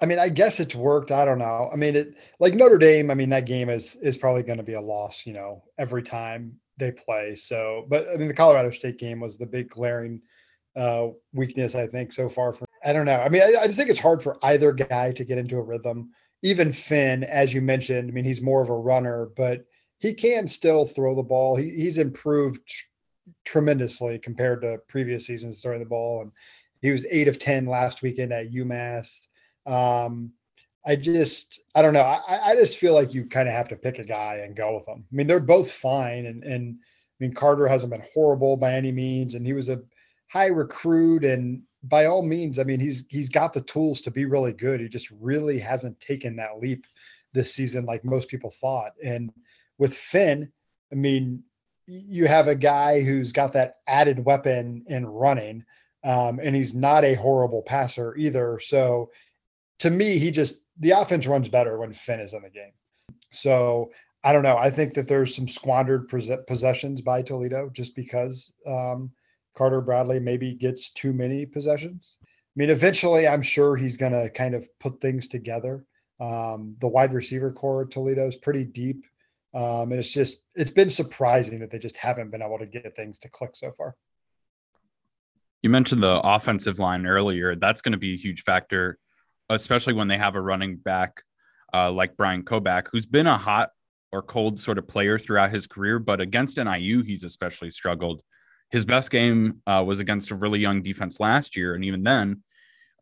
I 0.00 0.06
mean, 0.06 0.18
I 0.18 0.28
guess 0.28 0.60
it's 0.60 0.74
worked. 0.74 1.10
I 1.10 1.24
don't 1.24 1.38
know. 1.38 1.70
I 1.72 1.76
mean, 1.76 1.96
it 1.96 2.16
like 2.38 2.54
Notre 2.54 2.76
Dame. 2.76 3.10
I 3.10 3.14
mean, 3.14 3.30
that 3.30 3.46
game 3.46 3.68
is 3.68 3.96
is 4.02 4.16
probably 4.16 4.42
going 4.42 4.58
to 4.58 4.64
be 4.64 4.74
a 4.74 4.80
loss. 4.80 5.24
You 5.24 5.32
know, 5.32 5.64
every 5.78 6.02
time 6.02 6.60
they 6.76 6.92
play. 6.92 7.34
So, 7.34 7.86
but 7.88 8.06
I 8.12 8.16
mean, 8.16 8.28
the 8.28 8.34
Colorado 8.34 8.70
State 8.70 8.98
game 8.98 9.20
was 9.20 9.38
the 9.38 9.46
big 9.46 9.70
glaring 9.70 10.20
uh, 10.76 11.08
weakness 11.32 11.74
I 11.74 11.86
think 11.86 12.12
so 12.12 12.28
far. 12.28 12.52
For 12.52 12.66
I 12.84 12.92
don't 12.92 13.06
know. 13.06 13.20
I 13.20 13.28
mean, 13.28 13.42
I, 13.42 13.62
I 13.62 13.66
just 13.66 13.78
think 13.78 13.90
it's 13.90 14.00
hard 14.00 14.22
for 14.22 14.36
either 14.42 14.72
guy 14.72 15.12
to 15.12 15.24
get 15.24 15.38
into 15.38 15.56
a 15.56 15.62
rhythm 15.62 16.10
even 16.42 16.72
Finn, 16.72 17.24
as 17.24 17.54
you 17.54 17.60
mentioned, 17.60 18.10
I 18.10 18.12
mean, 18.12 18.24
he's 18.24 18.42
more 18.42 18.62
of 18.62 18.68
a 18.68 18.76
runner, 18.76 19.28
but 19.36 19.64
he 19.98 20.12
can 20.12 20.48
still 20.48 20.84
throw 20.84 21.14
the 21.14 21.22
ball. 21.22 21.56
He, 21.56 21.70
he's 21.70 21.98
improved 21.98 22.66
tr- 22.66 22.84
tremendously 23.44 24.18
compared 24.18 24.62
to 24.62 24.78
previous 24.88 25.26
seasons 25.26 25.60
throwing 25.60 25.78
the 25.78 25.86
ball. 25.86 26.22
And 26.22 26.32
he 26.80 26.90
was 26.90 27.06
eight 27.08 27.28
of 27.28 27.38
10 27.38 27.66
last 27.66 28.02
weekend 28.02 28.32
at 28.32 28.50
UMass. 28.50 29.28
Um, 29.66 30.32
I 30.84 30.96
just, 30.96 31.60
I 31.76 31.82
don't 31.82 31.92
know. 31.92 32.00
I, 32.00 32.50
I 32.50 32.54
just 32.56 32.78
feel 32.78 32.94
like 32.94 33.14
you 33.14 33.26
kind 33.26 33.48
of 33.48 33.54
have 33.54 33.68
to 33.68 33.76
pick 33.76 34.00
a 34.00 34.04
guy 34.04 34.42
and 34.44 34.56
go 34.56 34.74
with 34.74 34.86
them. 34.86 35.04
I 35.10 35.14
mean, 35.14 35.28
they're 35.28 35.38
both 35.38 35.70
fine. 35.70 36.26
And, 36.26 36.42
and 36.42 36.76
I 36.80 37.14
mean, 37.20 37.34
Carter 37.34 37.68
hasn't 37.68 37.92
been 37.92 38.02
horrible 38.12 38.56
by 38.56 38.74
any 38.74 38.90
means. 38.90 39.36
And 39.36 39.46
he 39.46 39.52
was 39.52 39.68
a 39.68 39.80
high 40.32 40.46
recruit 40.46 41.24
and 41.24 41.62
by 41.84 42.06
all 42.06 42.22
means, 42.22 42.58
I 42.58 42.64
mean 42.64 42.80
he's 42.80 43.06
he's 43.08 43.28
got 43.28 43.52
the 43.52 43.60
tools 43.62 44.00
to 44.02 44.10
be 44.10 44.24
really 44.24 44.52
good. 44.52 44.80
He 44.80 44.88
just 44.88 45.10
really 45.10 45.58
hasn't 45.58 46.00
taken 46.00 46.36
that 46.36 46.60
leap 46.60 46.86
this 47.32 47.52
season 47.54 47.84
like 47.84 48.04
most 48.04 48.28
people 48.28 48.50
thought. 48.50 48.92
And 49.04 49.32
with 49.78 49.94
Finn, 49.94 50.50
I 50.92 50.94
mean, 50.94 51.42
you 51.86 52.26
have 52.26 52.48
a 52.48 52.54
guy 52.54 53.02
who's 53.02 53.32
got 53.32 53.52
that 53.54 53.76
added 53.86 54.24
weapon 54.24 54.84
in 54.86 55.06
running, 55.06 55.64
um, 56.04 56.38
and 56.40 56.54
he's 56.54 56.74
not 56.74 57.04
a 57.04 57.14
horrible 57.14 57.62
passer 57.62 58.14
either. 58.16 58.60
So 58.60 59.10
to 59.80 59.90
me, 59.90 60.18
he 60.18 60.30
just 60.30 60.64
the 60.78 60.92
offense 60.92 61.26
runs 61.26 61.48
better 61.48 61.78
when 61.78 61.92
Finn 61.92 62.20
is 62.20 62.32
in 62.32 62.42
the 62.42 62.50
game. 62.50 62.72
So 63.30 63.90
I 64.22 64.32
don't 64.32 64.44
know. 64.44 64.56
I 64.56 64.70
think 64.70 64.94
that 64.94 65.08
there's 65.08 65.34
some 65.34 65.48
squandered 65.48 66.08
possessions 66.46 67.00
by 67.00 67.22
Toledo 67.22 67.70
just 67.70 67.96
because 67.96 68.52
um, 68.68 69.10
Carter 69.56 69.80
Bradley 69.80 70.20
maybe 70.20 70.54
gets 70.54 70.90
too 70.90 71.12
many 71.12 71.46
possessions. 71.46 72.18
I 72.22 72.26
mean, 72.56 72.70
eventually, 72.70 73.26
I'm 73.26 73.42
sure 73.42 73.76
he's 73.76 73.96
going 73.96 74.12
to 74.12 74.30
kind 74.30 74.54
of 74.54 74.68
put 74.78 75.00
things 75.00 75.28
together. 75.28 75.84
Um, 76.20 76.76
the 76.80 76.88
wide 76.88 77.12
receiver 77.12 77.50
core 77.50 77.84
Toledo 77.84 78.26
is 78.28 78.36
pretty 78.36 78.64
deep. 78.64 79.04
Um, 79.54 79.92
and 79.92 79.94
it's 79.94 80.12
just, 80.12 80.42
it's 80.54 80.70
been 80.70 80.88
surprising 80.88 81.60
that 81.60 81.70
they 81.70 81.78
just 81.78 81.96
haven't 81.96 82.30
been 82.30 82.42
able 82.42 82.58
to 82.58 82.66
get 82.66 82.94
things 82.96 83.18
to 83.20 83.28
click 83.28 83.50
so 83.54 83.72
far. 83.72 83.96
You 85.62 85.70
mentioned 85.70 86.02
the 86.02 86.20
offensive 86.24 86.78
line 86.78 87.06
earlier. 87.06 87.54
That's 87.54 87.82
going 87.82 87.92
to 87.92 87.98
be 87.98 88.14
a 88.14 88.18
huge 88.18 88.42
factor, 88.42 88.98
especially 89.48 89.92
when 89.92 90.08
they 90.08 90.18
have 90.18 90.34
a 90.34 90.40
running 90.40 90.76
back 90.76 91.22
uh, 91.72 91.90
like 91.90 92.16
Brian 92.16 92.42
Koback, 92.42 92.88
who's 92.90 93.06
been 93.06 93.26
a 93.26 93.38
hot 93.38 93.70
or 94.10 94.22
cold 94.22 94.58
sort 94.58 94.78
of 94.78 94.86
player 94.86 95.18
throughout 95.18 95.50
his 95.50 95.66
career, 95.66 95.98
but 95.98 96.20
against 96.20 96.58
NIU, 96.58 97.02
he's 97.02 97.24
especially 97.24 97.70
struggled 97.70 98.22
his 98.72 98.86
best 98.86 99.10
game 99.10 99.60
uh, 99.66 99.84
was 99.86 100.00
against 100.00 100.30
a 100.30 100.34
really 100.34 100.58
young 100.58 100.82
defense 100.82 101.20
last 101.20 101.56
year, 101.56 101.74
and 101.74 101.84
even 101.84 102.02
then, 102.02 102.42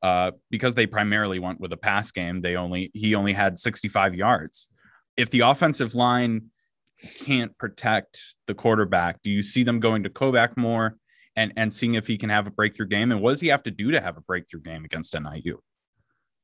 uh, 0.03 0.33
because 0.51 0.75
they 0.75 0.87
primarily 0.87 1.39
went 1.39 1.61
with 1.61 1.73
a 1.73 1.77
pass 1.77 2.11
game, 2.11 2.43
they 2.43 2.57
only 2.57 2.91
he 2.93 3.15
only 3.15 3.33
had 3.33 3.59
65 3.59 4.15
yards. 4.15 4.69
If 5.17 5.31
the 5.31 5.41
offensive 5.41 5.95
line 5.95 6.47
can't 7.25 7.57
protect 7.57 8.21
the 8.47 8.55
quarterback, 8.55 9.23
do 9.23 9.31
you 9.31 9.43
see 9.43 9.63
them 9.63 9.79
going 9.79 10.03
to 10.03 10.11
Koback 10.11 10.57
more 10.57 10.97
and 11.37 11.53
and 11.57 11.73
seeing 11.73 11.95
if 11.95 12.09
he 12.09 12.19
can 12.19 12.31
have 12.31 12.49
a 12.49 12.51
breakthrough 12.51 12.89
game? 12.89 13.13
And 13.13 13.23
what 13.23 13.31
does 13.31 13.41
he 13.41 13.49
have 13.49 13.63
to 13.63 13.71
do 13.71 13.93
to 13.93 14.01
have 14.01 14.17
a 14.17 14.23
breakthrough 14.23 14.63
game 14.63 14.85
against 14.85 15.15
NIU? 15.15 15.61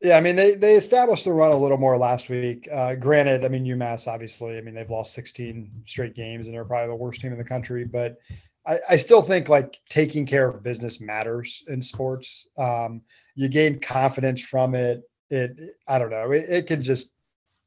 Yeah, 0.02 0.18
I 0.18 0.20
mean 0.20 0.36
they 0.36 0.54
they 0.54 0.74
established 0.74 1.24
the 1.24 1.32
run 1.32 1.50
a 1.50 1.56
little 1.56 1.78
more 1.78 1.96
last 1.96 2.28
week. 2.28 2.68
Uh, 2.70 2.94
granted, 2.94 3.44
I 3.44 3.48
mean 3.48 3.64
UMass 3.64 4.06
obviously, 4.06 4.56
I 4.56 4.60
mean 4.60 4.74
they've 4.74 4.88
lost 4.88 5.14
16 5.14 5.82
straight 5.84 6.14
games 6.14 6.46
and 6.46 6.54
they're 6.54 6.64
probably 6.64 6.88
the 6.88 6.94
worst 6.94 7.20
team 7.20 7.32
in 7.32 7.38
the 7.38 7.44
country, 7.44 7.84
but 7.84 8.18
I, 8.66 8.78
I 8.90 8.96
still 8.96 9.22
think 9.22 9.48
like 9.48 9.78
taking 9.88 10.26
care 10.26 10.48
of 10.48 10.62
business 10.62 11.00
matters 11.00 11.62
in 11.68 11.80
sports. 11.80 12.48
Um, 12.58 13.02
you 13.34 13.48
gain 13.48 13.80
confidence 13.80 14.42
from 14.42 14.74
it. 14.74 15.02
It 15.30 15.76
I 15.88 15.98
don't 15.98 16.10
know. 16.10 16.32
It, 16.32 16.44
it 16.48 16.66
can 16.66 16.82
just 16.82 17.14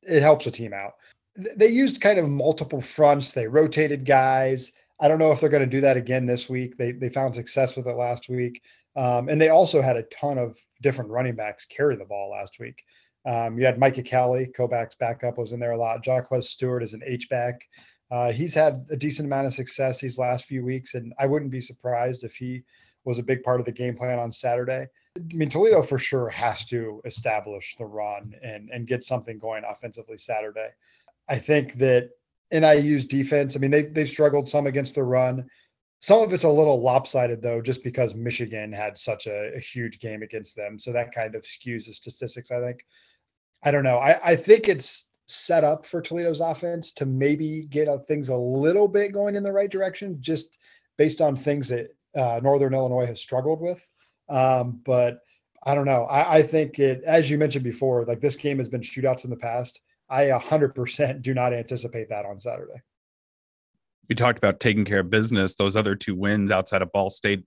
it 0.03 0.21
helps 0.21 0.47
a 0.47 0.51
team 0.51 0.73
out. 0.73 0.93
They 1.55 1.67
used 1.67 2.01
kind 2.01 2.19
of 2.19 2.27
multiple 2.27 2.81
fronts. 2.81 3.31
They 3.31 3.47
rotated 3.47 4.05
guys. 4.05 4.71
I 4.99 5.07
don't 5.07 5.19
know 5.19 5.31
if 5.31 5.39
they're 5.39 5.49
going 5.49 5.61
to 5.61 5.67
do 5.67 5.81
that 5.81 5.97
again 5.97 6.25
this 6.25 6.49
week. 6.49 6.77
They 6.77 6.91
they 6.91 7.09
found 7.09 7.35
success 7.35 7.75
with 7.75 7.87
it 7.87 7.95
last 7.95 8.29
week. 8.29 8.61
Um, 8.95 9.29
and 9.29 9.39
they 9.39 9.49
also 9.49 9.81
had 9.81 9.95
a 9.95 10.03
ton 10.03 10.37
of 10.37 10.57
different 10.81 11.11
running 11.11 11.35
backs 11.35 11.65
carry 11.65 11.95
the 11.95 12.05
ball 12.05 12.31
last 12.31 12.59
week. 12.59 12.83
Um, 13.25 13.57
you 13.57 13.65
had 13.65 13.77
Micah 13.77 14.03
Kelly, 14.03 14.49
Koback's 14.57 14.95
backup, 14.95 15.37
was 15.37 15.51
in 15.51 15.59
there 15.59 15.71
a 15.71 15.77
lot. 15.77 16.03
Jacquez 16.03 16.49
Stuart 16.49 16.83
is 16.83 16.93
an 16.93 17.01
H 17.05 17.29
back. 17.29 17.61
Uh, 18.11 18.31
he's 18.31 18.53
had 18.53 18.85
a 18.89 18.95
decent 18.95 19.27
amount 19.27 19.47
of 19.47 19.53
success 19.53 20.01
these 20.01 20.17
last 20.17 20.45
few 20.45 20.65
weeks, 20.65 20.95
and 20.95 21.13
I 21.19 21.27
wouldn't 21.27 21.51
be 21.51 21.61
surprised 21.61 22.23
if 22.23 22.35
he 22.35 22.63
was 23.05 23.19
a 23.19 23.23
big 23.23 23.43
part 23.43 23.59
of 23.59 23.65
the 23.65 23.71
game 23.71 23.95
plan 23.95 24.19
on 24.19 24.31
Saturday. 24.31 24.87
I 25.17 25.33
mean, 25.33 25.49
Toledo 25.49 25.81
for 25.81 25.97
sure 25.97 26.29
has 26.29 26.65
to 26.65 27.01
establish 27.05 27.75
the 27.77 27.85
run 27.85 28.33
and 28.43 28.69
and 28.71 28.87
get 28.87 29.03
something 29.03 29.37
going 29.37 29.63
offensively 29.67 30.17
Saturday. 30.17 30.69
I 31.27 31.37
think 31.37 31.73
that 31.75 32.09
NIU's 32.51 33.05
defense. 33.05 33.55
I 33.55 33.59
mean, 33.59 33.71
they 33.71 33.83
they've 33.83 34.09
struggled 34.09 34.49
some 34.49 34.67
against 34.67 34.95
the 34.95 35.03
run. 35.03 35.47
Some 36.01 36.21
of 36.21 36.33
it's 36.33 36.45
a 36.45 36.49
little 36.49 36.81
lopsided 36.81 37.41
though, 37.41 37.61
just 37.61 37.83
because 37.83 38.15
Michigan 38.15 38.71
had 38.71 38.97
such 38.97 39.27
a, 39.27 39.53
a, 39.55 39.59
huge 39.59 39.99
game 39.99 40.23
against 40.23 40.55
them. 40.55 40.79
So 40.79 40.93
that 40.93 41.13
kind 41.13 41.35
of 41.35 41.43
skews 41.43 41.85
the 41.87 41.91
statistics, 41.91 42.51
I 42.51 42.61
think. 42.61 42.85
I 43.63 43.71
don't 43.71 43.83
know. 43.83 43.97
I, 43.97 44.31
I 44.31 44.35
think 44.37 44.69
it's 44.69 45.08
set 45.29 45.63
up 45.63 45.85
for 45.85 46.01
Toledo's 46.01 46.39
offense 46.39 46.91
to 46.93 47.05
maybe 47.05 47.65
get 47.69 47.87
things 48.07 48.29
a 48.29 48.35
little 48.35 48.87
bit 48.87 49.13
going 49.13 49.35
in 49.35 49.43
the 49.43 49.51
right 49.51 49.69
direction, 49.69 50.17
just 50.19 50.57
based 50.97 51.21
on 51.21 51.35
things 51.35 51.67
that 51.69 51.95
uh, 52.15 52.39
Northern 52.41 52.73
Illinois 52.73 53.05
has 53.05 53.21
struggled 53.21 53.61
with. 53.61 53.87
Um, 54.29 54.81
but 54.85 55.19
I 55.63 55.75
don't 55.75 55.85
know. 55.85 56.05
I, 56.05 56.37
I 56.37 56.43
think 56.43 56.79
it, 56.79 57.03
as 57.05 57.29
you 57.29 57.37
mentioned 57.37 57.63
before, 57.63 58.05
like 58.05 58.21
this 58.21 58.35
game 58.35 58.57
has 58.59 58.69
been 58.69 58.81
shootouts 58.81 59.23
in 59.23 59.29
the 59.29 59.37
past. 59.37 59.81
I 60.09 60.25
100% 60.25 61.21
do 61.21 61.33
not 61.33 61.53
anticipate 61.53 62.09
that 62.09 62.25
on 62.25 62.39
Saturday 62.39 62.81
we 64.09 64.15
talked 64.15 64.39
about 64.39 64.59
taking 64.59 64.83
care 64.83 64.99
of 64.99 65.09
business. 65.09 65.55
Those 65.55 65.75
other 65.75 65.95
two 65.95 66.15
wins 66.15 66.51
outside 66.51 66.81
of 66.81 66.91
Ball 66.91 67.11
State, 67.11 67.45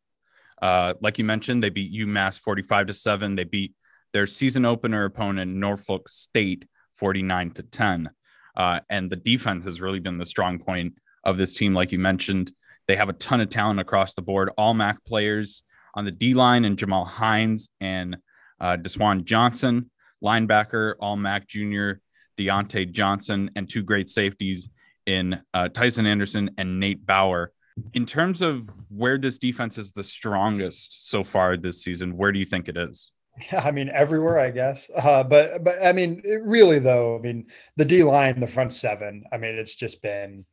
uh, 0.63 0.95
like 1.01 1.19
you 1.19 1.25
mentioned, 1.25 1.63
they 1.63 1.71
beat 1.71 1.93
UMass 1.93 2.39
45 2.39 2.87
to 2.87 2.95
7. 2.95 3.35
They 3.35 3.45
beat 3.45 3.75
their 4.13 4.29
season 4.29 4.65
opener 4.65 5.05
opponent, 5.05 5.53
Norfolk 5.53 6.09
State, 6.09 6.67
49 6.95 7.51
to 7.53 7.63
10. 7.63 8.11
Uh, 8.57 8.81
and 8.91 9.11
the 9.11 9.17
defense 9.17 9.65
has 9.65 9.81
really 9.81 10.01
been 10.01 10.19
the 10.19 10.27
strong 10.27 10.59
point 10.59 10.95
of 11.25 11.39
this 11.39 11.55
team, 11.55 11.75
like 11.75 11.93
you 11.93 11.99
mentioned. 11.99 12.53
They 12.87 12.97
have 12.97 13.09
a 13.09 13.15
ton 13.15 13.41
of 13.41 13.51
talent 13.51 13.81
across 13.81 14.15
the 14.15 14.23
board, 14.23 14.51
all 14.59 14.75
MAC 14.75 15.05
players 15.05 15.63
on 15.95 16.05
the 16.05 16.11
D 16.11 16.35
line, 16.35 16.65
and 16.65 16.79
Jamal 16.79 17.05
Hines 17.05 17.71
and 17.81 18.17
uh, 18.61 18.77
Deswan 18.77 19.25
Johnson, 19.25 19.91
linebacker, 20.23 20.95
all 21.01 21.17
MAC 21.17 21.49
junior, 21.49 22.01
Deontay 22.39 22.93
Johnson, 22.93 23.51
and 23.57 23.69
two 23.69 23.83
great 23.83 24.09
safeties 24.09 24.69
in 25.07 25.41
uh, 25.55 25.69
Tyson 25.69 26.07
Anderson 26.07 26.51
and 26.59 26.81
Nate 26.81 27.05
Bauer. 27.05 27.53
In 27.95 28.05
terms 28.05 28.43
of 28.43 28.71
where 28.89 29.17
this 29.17 29.39
defense 29.39 29.79
is 29.79 29.93
the 29.93 30.05
strongest 30.05 31.09
so 31.09 31.25
far 31.25 31.57
this 31.57 31.83
season, 31.83 32.17
where 32.17 32.33
do 32.33 32.39
you 32.39 32.45
think 32.45 32.69
it 32.69 32.77
is? 32.77 33.11
Yeah, 33.51 33.61
I 33.65 33.71
mean 33.71 33.89
everywhere, 33.89 34.39
I 34.39 34.51
guess. 34.51 34.91
Uh, 34.95 35.25
but 35.25 35.65
but 35.65 35.77
I 35.83 35.93
mean, 35.93 36.23
really 36.45 36.79
though, 36.79 37.17
I 37.17 37.21
mean 37.21 37.47
the 37.77 37.85
D 37.85 38.03
line, 38.03 38.41
the 38.41 38.47
front 38.47 38.73
seven. 38.73 39.25
I 39.33 39.39
mean, 39.39 39.55
it's 39.55 39.75
just 39.75 40.03
been 40.03 40.45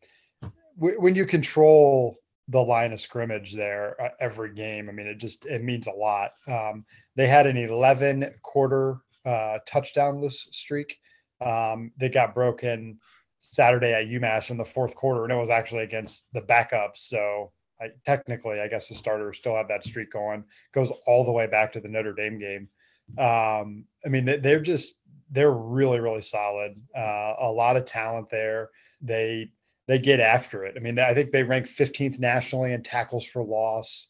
when 0.77 1.15
you 1.15 1.25
control 1.25 2.17
the 2.47 2.59
line 2.59 2.93
of 2.93 2.99
scrimmage 2.99 3.53
there 3.53 3.95
uh, 4.01 4.09
every 4.19 4.53
game. 4.53 4.89
I 4.89 4.91
mean, 4.91 5.07
it 5.07 5.17
just 5.17 5.45
it 5.45 5.63
means 5.63 5.87
a 5.87 5.91
lot. 5.91 6.31
Um, 6.47 6.85
they 7.15 7.27
had 7.27 7.47
an 7.47 7.57
11 7.57 8.33
quarter 8.43 8.97
uh, 9.25 9.59
touchdownless 9.67 10.47
streak. 10.51 10.97
Um, 11.45 11.91
they 11.97 12.09
got 12.09 12.33
broken 12.33 12.99
Saturday 13.37 13.93
at 13.93 14.07
UMass 14.07 14.49
in 14.49 14.57
the 14.57 14.65
fourth 14.65 14.95
quarter, 14.95 15.23
and 15.23 15.31
it 15.31 15.35
was 15.35 15.49
actually 15.49 15.83
against 15.83 16.31
the 16.33 16.41
backups. 16.41 16.97
So 16.97 17.51
I, 17.81 17.87
technically, 18.05 18.59
I 18.59 18.67
guess 18.67 18.89
the 18.89 18.95
starters 18.95 19.37
still 19.37 19.55
have 19.55 19.67
that 19.69 19.85
streak 19.85 20.11
going. 20.11 20.43
Goes 20.73 20.91
all 21.07 21.23
the 21.23 21.31
way 21.31 21.47
back 21.47 21.73
to 21.73 21.79
the 21.79 21.87
Notre 21.87 22.13
Dame 22.13 22.39
game. 22.39 22.67
Um, 23.17 23.85
I 24.05 24.09
mean, 24.09 24.25
they, 24.25 24.53
are 24.53 24.61
just 24.61 24.99
they're 25.31 25.51
really 25.51 25.99
really 25.99 26.21
solid. 26.21 26.75
Uh, 26.95 27.35
a 27.39 27.51
lot 27.51 27.77
of 27.77 27.85
talent 27.85 28.29
there. 28.29 28.69
They 29.01 29.51
they 29.87 29.99
get 29.99 30.19
after 30.19 30.65
it. 30.65 30.75
I 30.77 30.79
mean, 30.79 30.99
I 30.99 31.13
think 31.13 31.31
they 31.31 31.43
rank 31.43 31.65
15th 31.65 32.19
nationally 32.19 32.73
in 32.73 32.83
tackles 32.83 33.25
for 33.25 33.43
loss. 33.43 34.07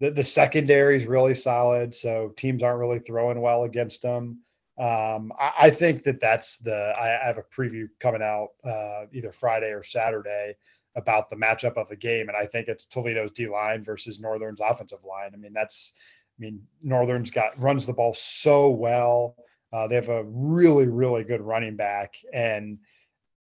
The, 0.00 0.10
the 0.10 0.24
secondary 0.24 0.96
is 0.96 1.06
really 1.06 1.34
solid, 1.34 1.94
so 1.94 2.32
teams 2.36 2.62
aren't 2.62 2.80
really 2.80 2.98
throwing 2.98 3.40
well 3.40 3.64
against 3.64 4.02
them. 4.02 4.40
Um, 4.78 5.32
I, 5.38 5.52
I, 5.60 5.70
think 5.70 6.02
that 6.02 6.20
that's 6.20 6.58
the. 6.58 6.74
I, 6.74 7.22
I 7.22 7.26
have 7.26 7.38
a 7.38 7.42
preview 7.42 7.88
coming 7.98 8.20
out 8.20 8.48
uh, 8.64 9.06
either 9.12 9.32
Friday 9.32 9.70
or 9.70 9.82
Saturday 9.82 10.56
about 10.96 11.30
the 11.30 11.36
matchup 11.36 11.76
of 11.76 11.88
the 11.88 11.96
game, 11.96 12.28
and 12.28 12.36
I 12.36 12.46
think 12.46 12.68
it's 12.68 12.86
Toledo's 12.86 13.30
D 13.30 13.48
line 13.48 13.84
versus 13.84 14.18
Northern's 14.18 14.60
offensive 14.60 15.04
line. 15.04 15.30
I 15.34 15.36
mean, 15.36 15.52
that's. 15.52 15.92
I 16.38 16.42
mean, 16.42 16.60
Northern's 16.82 17.30
got 17.30 17.58
runs 17.58 17.86
the 17.86 17.94
ball 17.94 18.12
so 18.12 18.68
well. 18.68 19.36
Uh, 19.72 19.86
they 19.86 19.94
have 19.94 20.10
a 20.10 20.24
really, 20.24 20.86
really 20.86 21.24
good 21.24 21.40
running 21.40 21.76
back, 21.76 22.14
and 22.32 22.78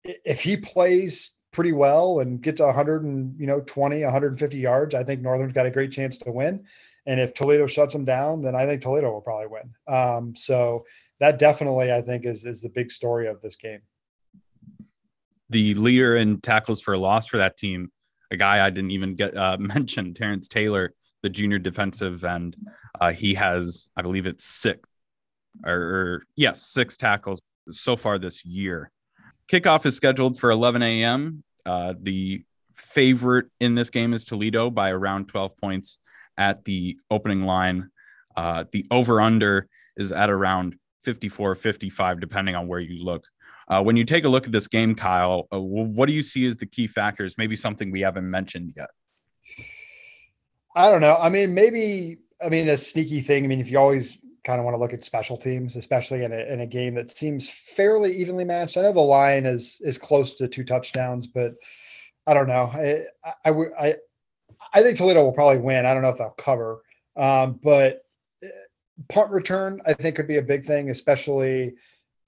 if 0.05 0.41
he 0.41 0.57
plays 0.57 1.33
pretty 1.53 1.73
well 1.73 2.21
and 2.21 2.43
gets 2.43 2.61
100 2.61 3.05
and 3.05 3.39
you 3.39 3.47
know 3.47 3.61
20, 3.61 4.03
150 4.03 4.59
yards, 4.59 4.95
I 4.95 5.05
think 5.05 5.21
Northern's 5.21 5.53
got 5.53 5.67
a 5.67 5.71
great 5.71 5.93
chance 5.93 6.19
to 6.19 6.33
win. 6.33 6.65
And 7.07 7.19
if 7.19 7.35
Toledo 7.35 7.67
shuts 7.67 7.93
them 7.93 8.05
down, 8.05 8.43
then 8.43 8.55
I 8.55 8.67
think 8.67 8.83
Toledo 8.83 9.11
will 9.11 9.21
probably 9.21 9.47
win. 9.47 9.75
Um, 9.93 10.37
so 10.37 10.85
that 11.19 11.39
definitely 11.39 11.93
I 11.93 12.03
think 12.03 12.25
is 12.25 12.45
is 12.45 12.63
the 12.63 12.69
big 12.69 12.91
story 12.91 13.27
of 13.27 13.41
this 13.41 13.57
game. 13.57 13.81
The 15.51 15.75
leader 15.75 16.17
in 16.17 16.41
tackles 16.41 16.81
for 16.81 16.95
a 16.95 16.99
loss 16.99 17.27
for 17.27 17.39
that 17.39 17.57
team, 17.57 17.91
a 18.31 18.37
guy 18.37 18.65
I 18.65 18.71
didn't 18.71 18.93
even 18.93 19.15
get 19.15 19.37
uh, 19.37 19.57
mentioned, 19.61 20.17
Terrence 20.17 20.49
Taylor, 20.49 20.95
the 21.23 21.29
junior 21.29 21.59
defensive 21.59 22.25
end. 22.25 22.57
Uh, 22.99 23.13
he 23.13 23.35
has, 23.35 23.89
I 23.97 24.03
believe 24.03 24.27
it's 24.27 24.45
six, 24.45 24.81
or, 25.65 25.73
or 25.73 26.23
yes, 26.37 26.63
six 26.63 26.97
tackles 26.97 27.41
so 27.71 27.97
far 27.97 28.19
this 28.19 28.45
year. 28.45 28.91
Kickoff 29.49 29.85
is 29.85 29.97
scheduled 29.97 30.39
for 30.39 30.51
11 30.51 30.83
a.m. 30.83 31.43
Uh, 31.67 31.95
the 32.01 32.45
favorite 32.77 33.47
in 33.59 33.75
this 33.75 33.91
game 33.91 34.15
is 34.15 34.25
Toledo 34.25 34.71
by 34.71 34.91
around 34.91 35.29
12 35.29 35.57
points 35.57 35.99
at 36.39 36.65
the 36.65 36.99
opening 37.11 37.43
line. 37.43 37.91
Uh, 38.37 38.65
the 38.71 38.87
over 38.91 39.21
under 39.21 39.69
is 39.97 40.13
at 40.13 40.31
around 40.31 40.77
54, 41.03 41.55
55, 41.55 42.21
depending 42.21 42.55
on 42.55 42.69
where 42.69 42.81
you 42.81 43.03
look. 43.03 43.27
Uh, 43.71 43.81
when 43.81 43.97
you 43.97 44.05
take 44.05 44.25
a 44.25 44.29
look 44.29 44.47
at 44.47 44.53
this 44.53 44.67
game, 44.67 44.95
Kyle, 44.97 45.47
uh, 45.53 45.61
what 45.61 46.07
do 46.07 46.13
you 46.13 46.23
see 46.23 46.45
as 46.47 46.57
the 46.57 46.67
key 46.67 46.89
factors? 46.89 47.37
Maybe 47.39 47.55
something 47.55 47.93
we 47.93 48.01
haven't 48.01 48.29
mentioned 48.29 48.73
yet. 48.77 48.91
I 50.75 50.91
don't 50.91 51.01
know. 51.01 51.17
I 51.17 51.29
mean, 51.29 51.55
maybe, 51.55 52.19
I 52.45 52.49
mean, 52.49 52.69
a 52.69 52.77
sneaky 52.77 53.21
thing. 53.21 53.45
I 53.45 53.47
mean, 53.47 53.61
if 53.61 53.71
you 53.71 53.79
always 53.79 54.19
kind 54.45 54.59
of 54.59 54.65
want 54.65 54.75
to 54.75 54.79
look 54.79 54.93
at 54.93 55.05
special 55.05 55.37
teams, 55.37 55.77
especially 55.77 56.25
in 56.25 56.33
a, 56.33 56.53
in 56.53 56.61
a 56.61 56.67
game 56.67 56.95
that 56.95 57.11
seems 57.11 57.49
fairly 57.49 58.13
evenly 58.13 58.45
matched. 58.45 58.77
I 58.77 58.83
know 58.83 58.93
the 58.93 59.01
line 59.01 59.47
is 59.47 59.81
is 59.85 59.99
close 59.99 60.35
to 60.35 60.49
two 60.49 60.65
touchdowns, 60.65 61.27
but 61.27 61.55
I 62.27 62.35
don't 62.35 62.49
know. 62.49 62.71
I 62.73 63.05
I 63.45 63.51
would 63.51 63.69
I 63.79 63.97
I 64.73 64.83
think 64.83 64.97
Toledo 64.97 65.23
will 65.23 65.33
probably 65.33 65.59
win. 65.59 65.87
I 65.87 65.93
don't 65.93 66.03
know 66.03 66.09
if 66.09 66.19
they'll 66.19 66.31
cover, 66.31 66.83
um, 67.17 67.61
but 67.63 68.03
punt 69.09 69.31
return, 69.31 69.81
I 69.87 69.93
think, 69.93 70.17
could 70.17 70.29
be 70.29 70.39
a 70.39 70.43
big 70.43 70.65
thing, 70.65 70.91
especially 70.91 71.75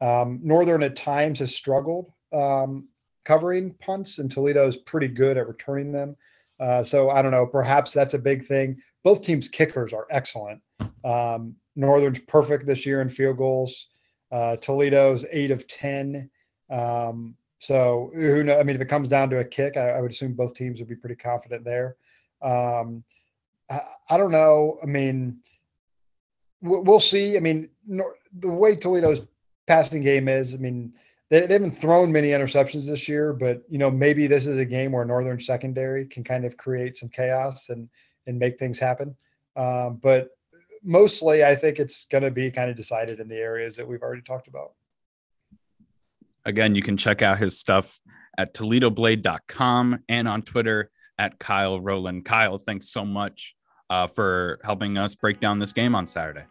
um, 0.03 0.41
Northern 0.43 0.83
at 0.83 0.97
times 0.97 1.38
has 1.38 1.55
struggled 1.55 2.12
um, 2.33 2.88
covering 3.25 3.73
punts, 3.75 4.19
and 4.19 4.31
Toledo 4.31 4.67
is 4.67 4.77
pretty 4.77 5.09
good 5.09 5.38
at 5.38 5.47
returning 5.47 5.93
them. 5.93 6.17
Uh, 6.59 6.83
so 6.83 7.11
I 7.11 7.23
don't 7.23 7.31
know. 7.31 7.47
Perhaps 7.47 7.93
that's 7.93 8.15
a 8.15 8.19
big 8.19 8.45
thing. 8.45 8.81
Both 9.05 9.25
teams' 9.25 9.49
kickers 9.49 9.93
are 9.93 10.07
excellent. 10.11 10.61
Um, 11.05 11.55
Northern's 11.77 12.19
perfect 12.21 12.67
this 12.67 12.85
year 12.85 13.01
in 13.01 13.09
field 13.09 13.37
goals. 13.37 13.87
Uh, 14.31 14.57
Toledo's 14.57 15.25
eight 15.31 15.51
of 15.51 15.67
ten. 15.69 16.29
Um, 16.71 17.35
so 17.59 18.11
who 18.15 18.43
know? 18.43 18.59
I 18.59 18.65
mean, 18.65 18.77
if 18.77 18.83
it 18.83 18.88
comes 18.88 19.09
down 19.09 19.31
to 19.31 19.38
a 19.38 19.45
kick, 19.45 19.77
I, 19.77 19.91
I 19.91 20.01
would 20.01 20.11
assume 20.11 20.35
both 20.35 20.55
teams 20.55 20.81
would 20.81 20.88
be 20.88 20.97
pretty 20.97 21.17
confident 21.17 21.65
there. 21.65 21.97
Um, 22.43 23.05
I, 23.71 23.81
I 24.11 24.17
don't 24.17 24.33
know. 24.33 24.79
I 24.83 24.87
mean, 24.87 25.38
we'll 26.61 27.01
see. 27.01 27.37
I 27.37 27.41
mean, 27.41 27.69
the 27.87 28.51
way 28.51 28.75
Toledo's 28.75 29.23
passing 29.66 30.03
game 30.03 30.29
is, 30.29 30.55
I 30.55 30.59
mean, 30.59 30.92
they, 31.31 31.46
they 31.46 31.55
haven't 31.55 31.72
thrown 31.72 32.12
many 32.12 32.29
interceptions 32.29 32.87
this 32.87 33.09
year, 33.09 33.33
but 33.33 33.62
you 33.68 33.79
know, 33.79 33.90
maybe 33.90 34.27
this 34.27 34.46
is 34.46 34.59
a 34.59 34.64
game 34.64 34.92
where 34.92 35.05
Northern 35.05 35.40
secondary 35.40 36.07
can 36.07 36.22
kind 36.22 36.44
of 36.44 36.57
create 36.57 36.96
some 36.96 37.09
chaos 37.09 37.68
and 37.70 37.88
and 38.27 38.38
make 38.38 38.59
things 38.59 38.79
happen. 38.79 39.16
Um, 39.57 39.98
but 40.03 40.29
mostly, 40.83 41.44
I 41.44 41.55
think 41.55 41.79
it's 41.79 42.05
going 42.05 42.22
to 42.22 42.31
be 42.31 42.51
kind 42.51 42.70
of 42.70 42.77
decided 42.77 43.20
in 43.20 43.29
the 43.29 43.37
areas 43.37 43.77
that 43.77 43.87
we've 43.87 44.03
already 44.03 44.22
talked 44.22 44.48
about. 44.48 44.72
Again, 46.44 46.75
you 46.75 46.83
can 46.83 46.96
check 46.96 47.22
out 47.22 47.38
his 47.38 47.59
stuff 47.59 48.01
at 48.38 48.55
ToledoBlade.com 48.55 50.01
and 50.09 50.29
on 50.29 50.42
Twitter 50.42 50.90
at 51.18 51.38
Kyle 51.38 51.81
Rowland. 51.81 52.25
Kyle, 52.25 52.59
thanks 52.59 52.88
so 52.88 53.05
much 53.05 53.55
uh, 53.90 54.07
for 54.07 54.59
helping 54.64 54.98
us 54.98 55.14
break 55.14 55.40
down 55.40 55.59
this 55.59 55.72
game 55.72 55.94
on 55.94 56.07
Saturday. 56.07 56.44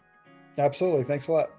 Absolutely. 0.58 1.04
Thanks 1.04 1.28
a 1.28 1.34
lot. 1.34 1.50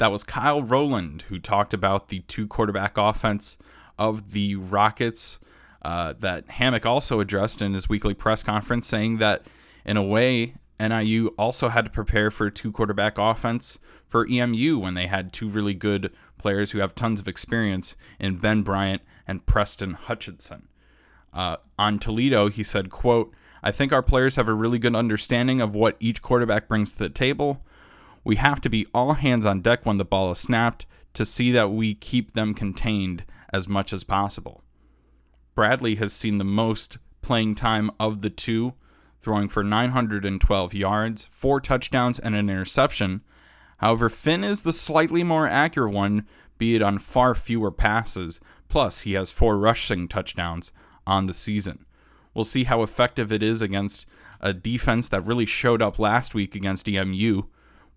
That 0.00 0.10
was 0.10 0.24
Kyle 0.24 0.62
Rowland 0.62 1.26
who 1.28 1.38
talked 1.38 1.74
about 1.74 2.08
the 2.08 2.20
two 2.20 2.46
quarterback 2.46 2.96
offense 2.96 3.58
of 3.98 4.30
the 4.30 4.56
Rockets 4.56 5.38
uh, 5.82 6.14
that 6.20 6.48
Hammock 6.52 6.86
also 6.86 7.20
addressed 7.20 7.60
in 7.60 7.74
his 7.74 7.90
weekly 7.90 8.14
press 8.14 8.42
conference, 8.42 8.86
saying 8.86 9.18
that 9.18 9.42
in 9.84 9.98
a 9.98 10.02
way, 10.02 10.54
NIU 10.80 11.34
also 11.36 11.68
had 11.68 11.84
to 11.84 11.90
prepare 11.90 12.30
for 12.30 12.46
a 12.46 12.50
two 12.50 12.72
quarterback 12.72 13.18
offense 13.18 13.78
for 14.06 14.26
EMU 14.26 14.78
when 14.78 14.94
they 14.94 15.06
had 15.06 15.34
two 15.34 15.50
really 15.50 15.74
good 15.74 16.10
players 16.38 16.70
who 16.70 16.78
have 16.78 16.94
tons 16.94 17.20
of 17.20 17.28
experience 17.28 17.94
in 18.18 18.38
Ben 18.38 18.62
Bryant 18.62 19.02
and 19.28 19.44
Preston 19.44 19.92
Hutchinson. 19.92 20.68
Uh, 21.30 21.58
on 21.78 21.98
Toledo, 21.98 22.48
he 22.48 22.62
said, 22.62 22.88
quote, 22.88 23.34
I 23.62 23.70
think 23.70 23.92
our 23.92 24.02
players 24.02 24.36
have 24.36 24.48
a 24.48 24.54
really 24.54 24.78
good 24.78 24.96
understanding 24.96 25.60
of 25.60 25.74
what 25.74 25.98
each 26.00 26.22
quarterback 26.22 26.68
brings 26.68 26.92
to 26.92 26.98
the 27.00 27.10
table. 27.10 27.62
We 28.24 28.36
have 28.36 28.60
to 28.62 28.70
be 28.70 28.86
all 28.92 29.14
hands 29.14 29.46
on 29.46 29.60
deck 29.60 29.86
when 29.86 29.98
the 29.98 30.04
ball 30.04 30.30
is 30.30 30.38
snapped 30.38 30.86
to 31.14 31.24
see 31.24 31.50
that 31.52 31.70
we 31.70 31.94
keep 31.94 32.32
them 32.32 32.54
contained 32.54 33.24
as 33.52 33.66
much 33.66 33.92
as 33.92 34.04
possible. 34.04 34.62
Bradley 35.54 35.96
has 35.96 36.12
seen 36.12 36.38
the 36.38 36.44
most 36.44 36.98
playing 37.22 37.54
time 37.54 37.90
of 37.98 38.22
the 38.22 38.30
two, 38.30 38.74
throwing 39.20 39.48
for 39.48 39.62
912 39.62 40.74
yards, 40.74 41.28
four 41.30 41.60
touchdowns, 41.60 42.18
and 42.18 42.34
an 42.34 42.48
interception. 42.48 43.22
However, 43.78 44.08
Finn 44.08 44.44
is 44.44 44.62
the 44.62 44.72
slightly 44.72 45.22
more 45.22 45.46
accurate 45.46 45.92
one, 45.92 46.26
be 46.58 46.74
it 46.74 46.82
on 46.82 46.98
far 46.98 47.34
fewer 47.34 47.70
passes. 47.70 48.40
Plus, 48.68 49.00
he 49.00 49.14
has 49.14 49.30
four 49.30 49.58
rushing 49.58 50.06
touchdowns 50.06 50.72
on 51.06 51.26
the 51.26 51.34
season. 51.34 51.84
We'll 52.34 52.44
see 52.44 52.64
how 52.64 52.82
effective 52.82 53.32
it 53.32 53.42
is 53.42 53.60
against 53.60 54.06
a 54.40 54.52
defense 54.52 55.08
that 55.08 55.26
really 55.26 55.46
showed 55.46 55.82
up 55.82 55.98
last 55.98 56.34
week 56.34 56.54
against 56.54 56.88
EMU. 56.88 57.42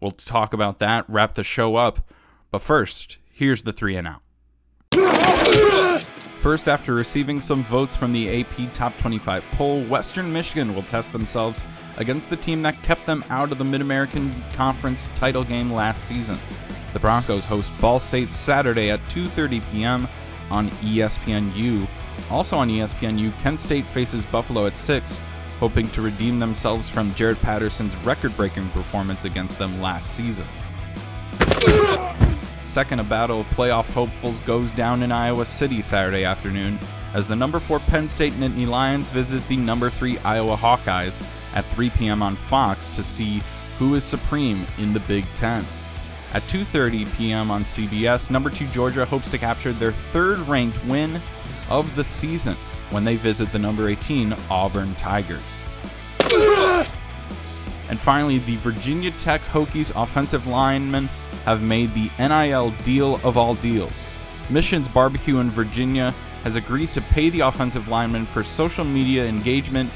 We'll 0.04 0.12
talk 0.12 0.54
about 0.54 0.80
that, 0.80 1.06
wrap 1.08 1.36
the 1.36 1.46
show 1.46 1.78
up. 1.78 2.06
But 2.52 2.62
first, 2.62 3.20
here's 3.32 3.64
the 3.64 3.72
three 3.72 3.96
and 3.96 4.06
out. 4.06 4.22
First, 6.42 6.68
after 6.68 6.94
receiving 6.94 7.40
some 7.40 7.64
votes 7.64 7.96
from 7.96 8.12
the 8.12 8.42
AP 8.42 8.74
Top 8.74 8.98
25 8.98 9.46
poll, 9.54 9.82
Western 9.84 10.34
Michigan 10.34 10.76
will 10.76 10.84
test 10.84 11.14
themselves 11.14 11.64
against 11.96 12.30
the 12.30 12.36
team 12.36 12.62
that 12.64 12.76
kept 12.84 13.06
them 13.06 13.24
out 13.30 13.54
of 13.54 13.60
the 13.60 13.64
Mid 13.64 13.80
American 13.80 14.30
Conference 14.52 15.08
title 15.16 15.46
game 15.46 15.72
last 15.72 16.04
season. 16.04 16.38
The 16.92 17.00
Broncos 17.00 17.46
host 17.46 17.72
Ball 17.80 18.02
State 18.02 18.34
Saturday 18.34 18.92
at 18.92 19.00
2:30 19.04 19.62
p.m. 19.72 20.10
on 20.52 20.70
ESPNU. 20.82 21.88
Also 22.30 22.58
on 22.58 22.68
ESPNU, 22.68 23.32
Kent 23.42 23.58
State 23.58 23.86
faces 23.86 24.26
Buffalo 24.26 24.68
at 24.68 24.78
6, 24.78 25.18
hoping 25.64 25.88
to 25.92 26.02
redeem 26.02 26.40
themselves 26.40 26.90
from 26.90 27.10
Jaret 27.12 27.42
Patterson's 27.42 27.96
record-breaking 28.04 28.68
performance 28.72 29.24
against 29.24 29.58
them 29.58 29.82
last 29.82 30.14
season. 30.14 30.46
Second, 32.64 33.00
a 33.00 33.04
battle 33.06 33.40
of 33.40 33.48
playoff 33.52 33.86
hopefuls 33.94 34.42
goes 34.42 34.70
down 34.72 35.04
in 35.04 35.10
Iowa 35.10 35.46
City 35.46 35.82
Saturday 35.82 36.26
afternoon 36.26 36.78
as 37.14 37.30
the 37.30 37.36
number 37.38 37.60
4 37.60 37.80
Penn 37.80 38.10
State 38.10 38.34
Nittany 38.34 38.68
Lions 38.68 39.10
visit 39.10 39.48
the 39.48 39.56
number 39.56 39.90
3 39.90 40.18
Iowa 40.26 40.58
Hawkeyes 40.58 41.26
at 41.54 41.64
3 41.68 41.92
p.m. 41.92 42.22
on 42.22 42.36
Fox 42.36 42.90
to 42.90 43.02
see 43.02 43.42
who 43.80 43.96
is 43.96 44.04
supreme 44.04 44.68
in 44.80 44.92
the 44.92 45.00
Big 45.00 45.24
Ten. 45.36 45.66
At 46.34 46.44
2:30 46.44 47.16
p.m. 47.16 47.50
on 47.50 47.64
CBS, 47.64 48.30
number 48.30 48.50
2 48.50 48.68
Georgia 48.68 49.06
hopes 49.06 49.30
to 49.30 49.38
capture 49.38 49.72
their 49.72 49.94
third-ranked 49.94 50.84
win 50.88 51.22
of 51.70 51.96
the 51.96 52.04
season 52.04 52.58
when 52.94 53.04
they 53.04 53.16
visit 53.16 53.52
the 53.52 53.60
number 53.60 53.90
18 53.90 54.36
Auburn 54.50 54.96
Tigers. 54.96 55.42
And 57.90 58.00
finally, 58.00 58.38
the 58.38 58.56
Virginia 58.58 59.12
Tech 59.12 59.42
Hokies 59.42 59.92
offensive 60.02 60.48
linemen 60.48 61.10
have 61.46 61.62
made 61.62 61.94
the 61.94 62.10
NIL 62.18 62.72
deal 62.84 63.16
of 63.24 63.36
all 63.36 63.56
deals. 63.56 64.08
Missions 64.50 64.88
Barbecue 64.88 65.40
in 65.40 65.50
Virginia 65.50 66.14
has 66.44 66.56
agreed 66.56 66.94
to 66.94 67.02
pay 67.02 67.30
the 67.30 67.42
offensive 67.42 67.88
linemen 67.88 68.26
for 68.26 68.44
social 68.44 68.86
media 68.86 69.26
engagement 69.26 69.90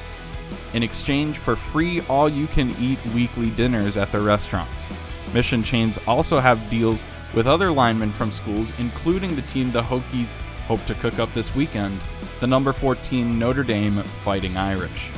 in 0.74 0.84
exchange 0.84 1.38
for 1.38 1.56
free 1.56 2.02
all 2.10 2.28
you 2.28 2.48
can 2.48 2.70
eat 2.80 3.00
weekly 3.14 3.50
dinners 3.52 3.98
at 3.98 4.12
their 4.12 4.22
restaurants. 4.22 4.86
Mission 5.34 5.64
chains 5.64 6.00
also 6.08 6.40
have 6.40 6.70
deals 6.70 7.04
with 7.34 7.48
other 7.48 7.72
linemen 7.72 8.12
from 8.12 8.32
schools, 8.32 8.72
including 8.80 9.36
the 9.36 9.42
team 9.44 9.72
the 9.72 9.82
Hokies 9.82 10.34
hope 10.68 10.84
to 10.86 10.94
cook 10.96 11.20
up 11.20 11.34
this 11.34 11.54
weekend, 11.56 12.00
the 12.40 12.48
number 12.48 12.72
14 12.72 13.40
Notre 13.40 13.64
Dame 13.64 14.04
Fighting 14.04 14.58
Irish. 14.58 15.10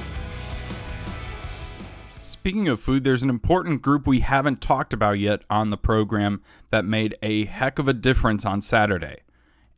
Speaking 2.24 2.70
of 2.70 2.80
food, 2.80 3.04
there's 3.04 3.24
an 3.24 3.30
important 3.30 3.82
group 3.82 4.08
we 4.08 4.22
haven't 4.22 4.62
talked 4.62 4.94
about 4.94 5.20
yet 5.20 5.44
on 5.50 5.68
the 5.68 5.76
program 5.76 6.42
that 6.70 6.86
made 6.86 7.18
a 7.22 7.44
heck 7.44 7.78
of 7.78 7.90
a 7.90 7.94
difference 7.94 8.46
on 8.46 8.62
Saturday 8.62 9.18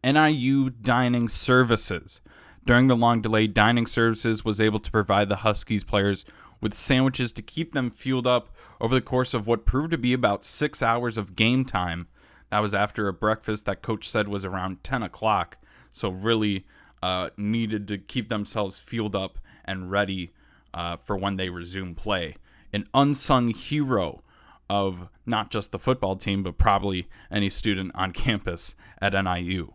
NIU 0.03 0.69
Dining 0.69 1.27
Services. 1.27 2.21
During 2.63 2.87
the 2.87 2.95
long 2.95 3.21
delay, 3.21 3.47
Dining 3.47 3.87
Services 3.87 4.45
was 4.45 4.61
able 4.61 4.79
to 4.79 4.91
provide 4.91 5.27
the 5.27 5.37
Huskies 5.37 5.83
players 5.83 6.25
with 6.61 6.75
sandwiches 6.75 7.31
to 7.31 7.41
keep 7.41 7.73
them 7.73 7.89
fueled 7.89 8.27
up 8.27 8.55
over 8.79 8.93
the 8.93 9.01
course 9.01 9.33
of 9.33 9.47
what 9.47 9.65
proved 9.65 9.89
to 9.91 9.97
be 9.97 10.13
about 10.13 10.45
six 10.45 10.83
hours 10.83 11.17
of 11.17 11.35
game 11.35 11.65
time. 11.65 12.07
That 12.51 12.59
was 12.59 12.75
after 12.75 13.07
a 13.07 13.13
breakfast 13.13 13.65
that 13.65 13.81
coach 13.81 14.07
said 14.07 14.27
was 14.27 14.45
around 14.45 14.83
10 14.83 15.01
o'clock, 15.01 15.57
so 15.91 16.09
really 16.09 16.67
uh, 17.01 17.29
needed 17.37 17.87
to 17.87 17.97
keep 17.97 18.29
themselves 18.29 18.79
fueled 18.79 19.15
up 19.15 19.39
and 19.65 19.91
ready 19.91 20.33
uh, 20.73 20.97
for 20.97 21.17
when 21.17 21.35
they 21.35 21.49
resume 21.49 21.95
play. 21.95 22.35
An 22.73 22.85
unsung 22.93 23.49
hero 23.49 24.21
of 24.69 25.09
not 25.25 25.51
just 25.51 25.71
the 25.71 25.79
football 25.79 26.15
team, 26.15 26.43
but 26.43 26.57
probably 26.57 27.09
any 27.29 27.49
student 27.49 27.91
on 27.95 28.11
campus 28.13 28.75
at 29.01 29.13
NIU. 29.13 29.73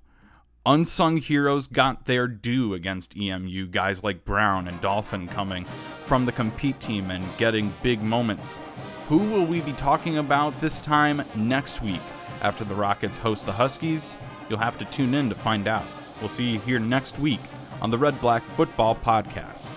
Unsung 0.64 1.18
heroes 1.18 1.68
got 1.68 2.06
their 2.06 2.26
due 2.26 2.74
against 2.74 3.16
EMU, 3.16 3.68
guys 3.68 4.02
like 4.02 4.24
Brown 4.24 4.66
and 4.66 4.80
Dolphin 4.80 5.28
coming 5.28 5.64
from 6.02 6.24
the 6.24 6.32
compete 6.32 6.80
team 6.80 7.12
and 7.12 7.24
getting 7.36 7.72
big 7.84 8.02
moments. 8.02 8.58
Who 9.08 9.18
will 9.18 9.46
we 9.46 9.60
be 9.60 9.74
talking 9.74 10.18
about 10.18 10.60
this 10.60 10.80
time 10.80 11.22
next 11.36 11.82
week 11.82 12.00
after 12.40 12.64
the 12.64 12.74
Rockets 12.74 13.16
host 13.16 13.46
the 13.46 13.52
Huskies? 13.52 14.16
You'll 14.48 14.58
have 14.58 14.78
to 14.78 14.84
tune 14.86 15.14
in 15.14 15.28
to 15.28 15.36
find 15.36 15.68
out. 15.68 15.86
We'll 16.20 16.28
see 16.28 16.50
you 16.50 16.60
here 16.60 16.78
next 16.78 17.18
week 17.18 17.40
on 17.80 17.90
the 17.90 17.98
Red 17.98 18.20
Black 18.20 18.42
Football 18.42 18.96
Podcast. 18.96 19.68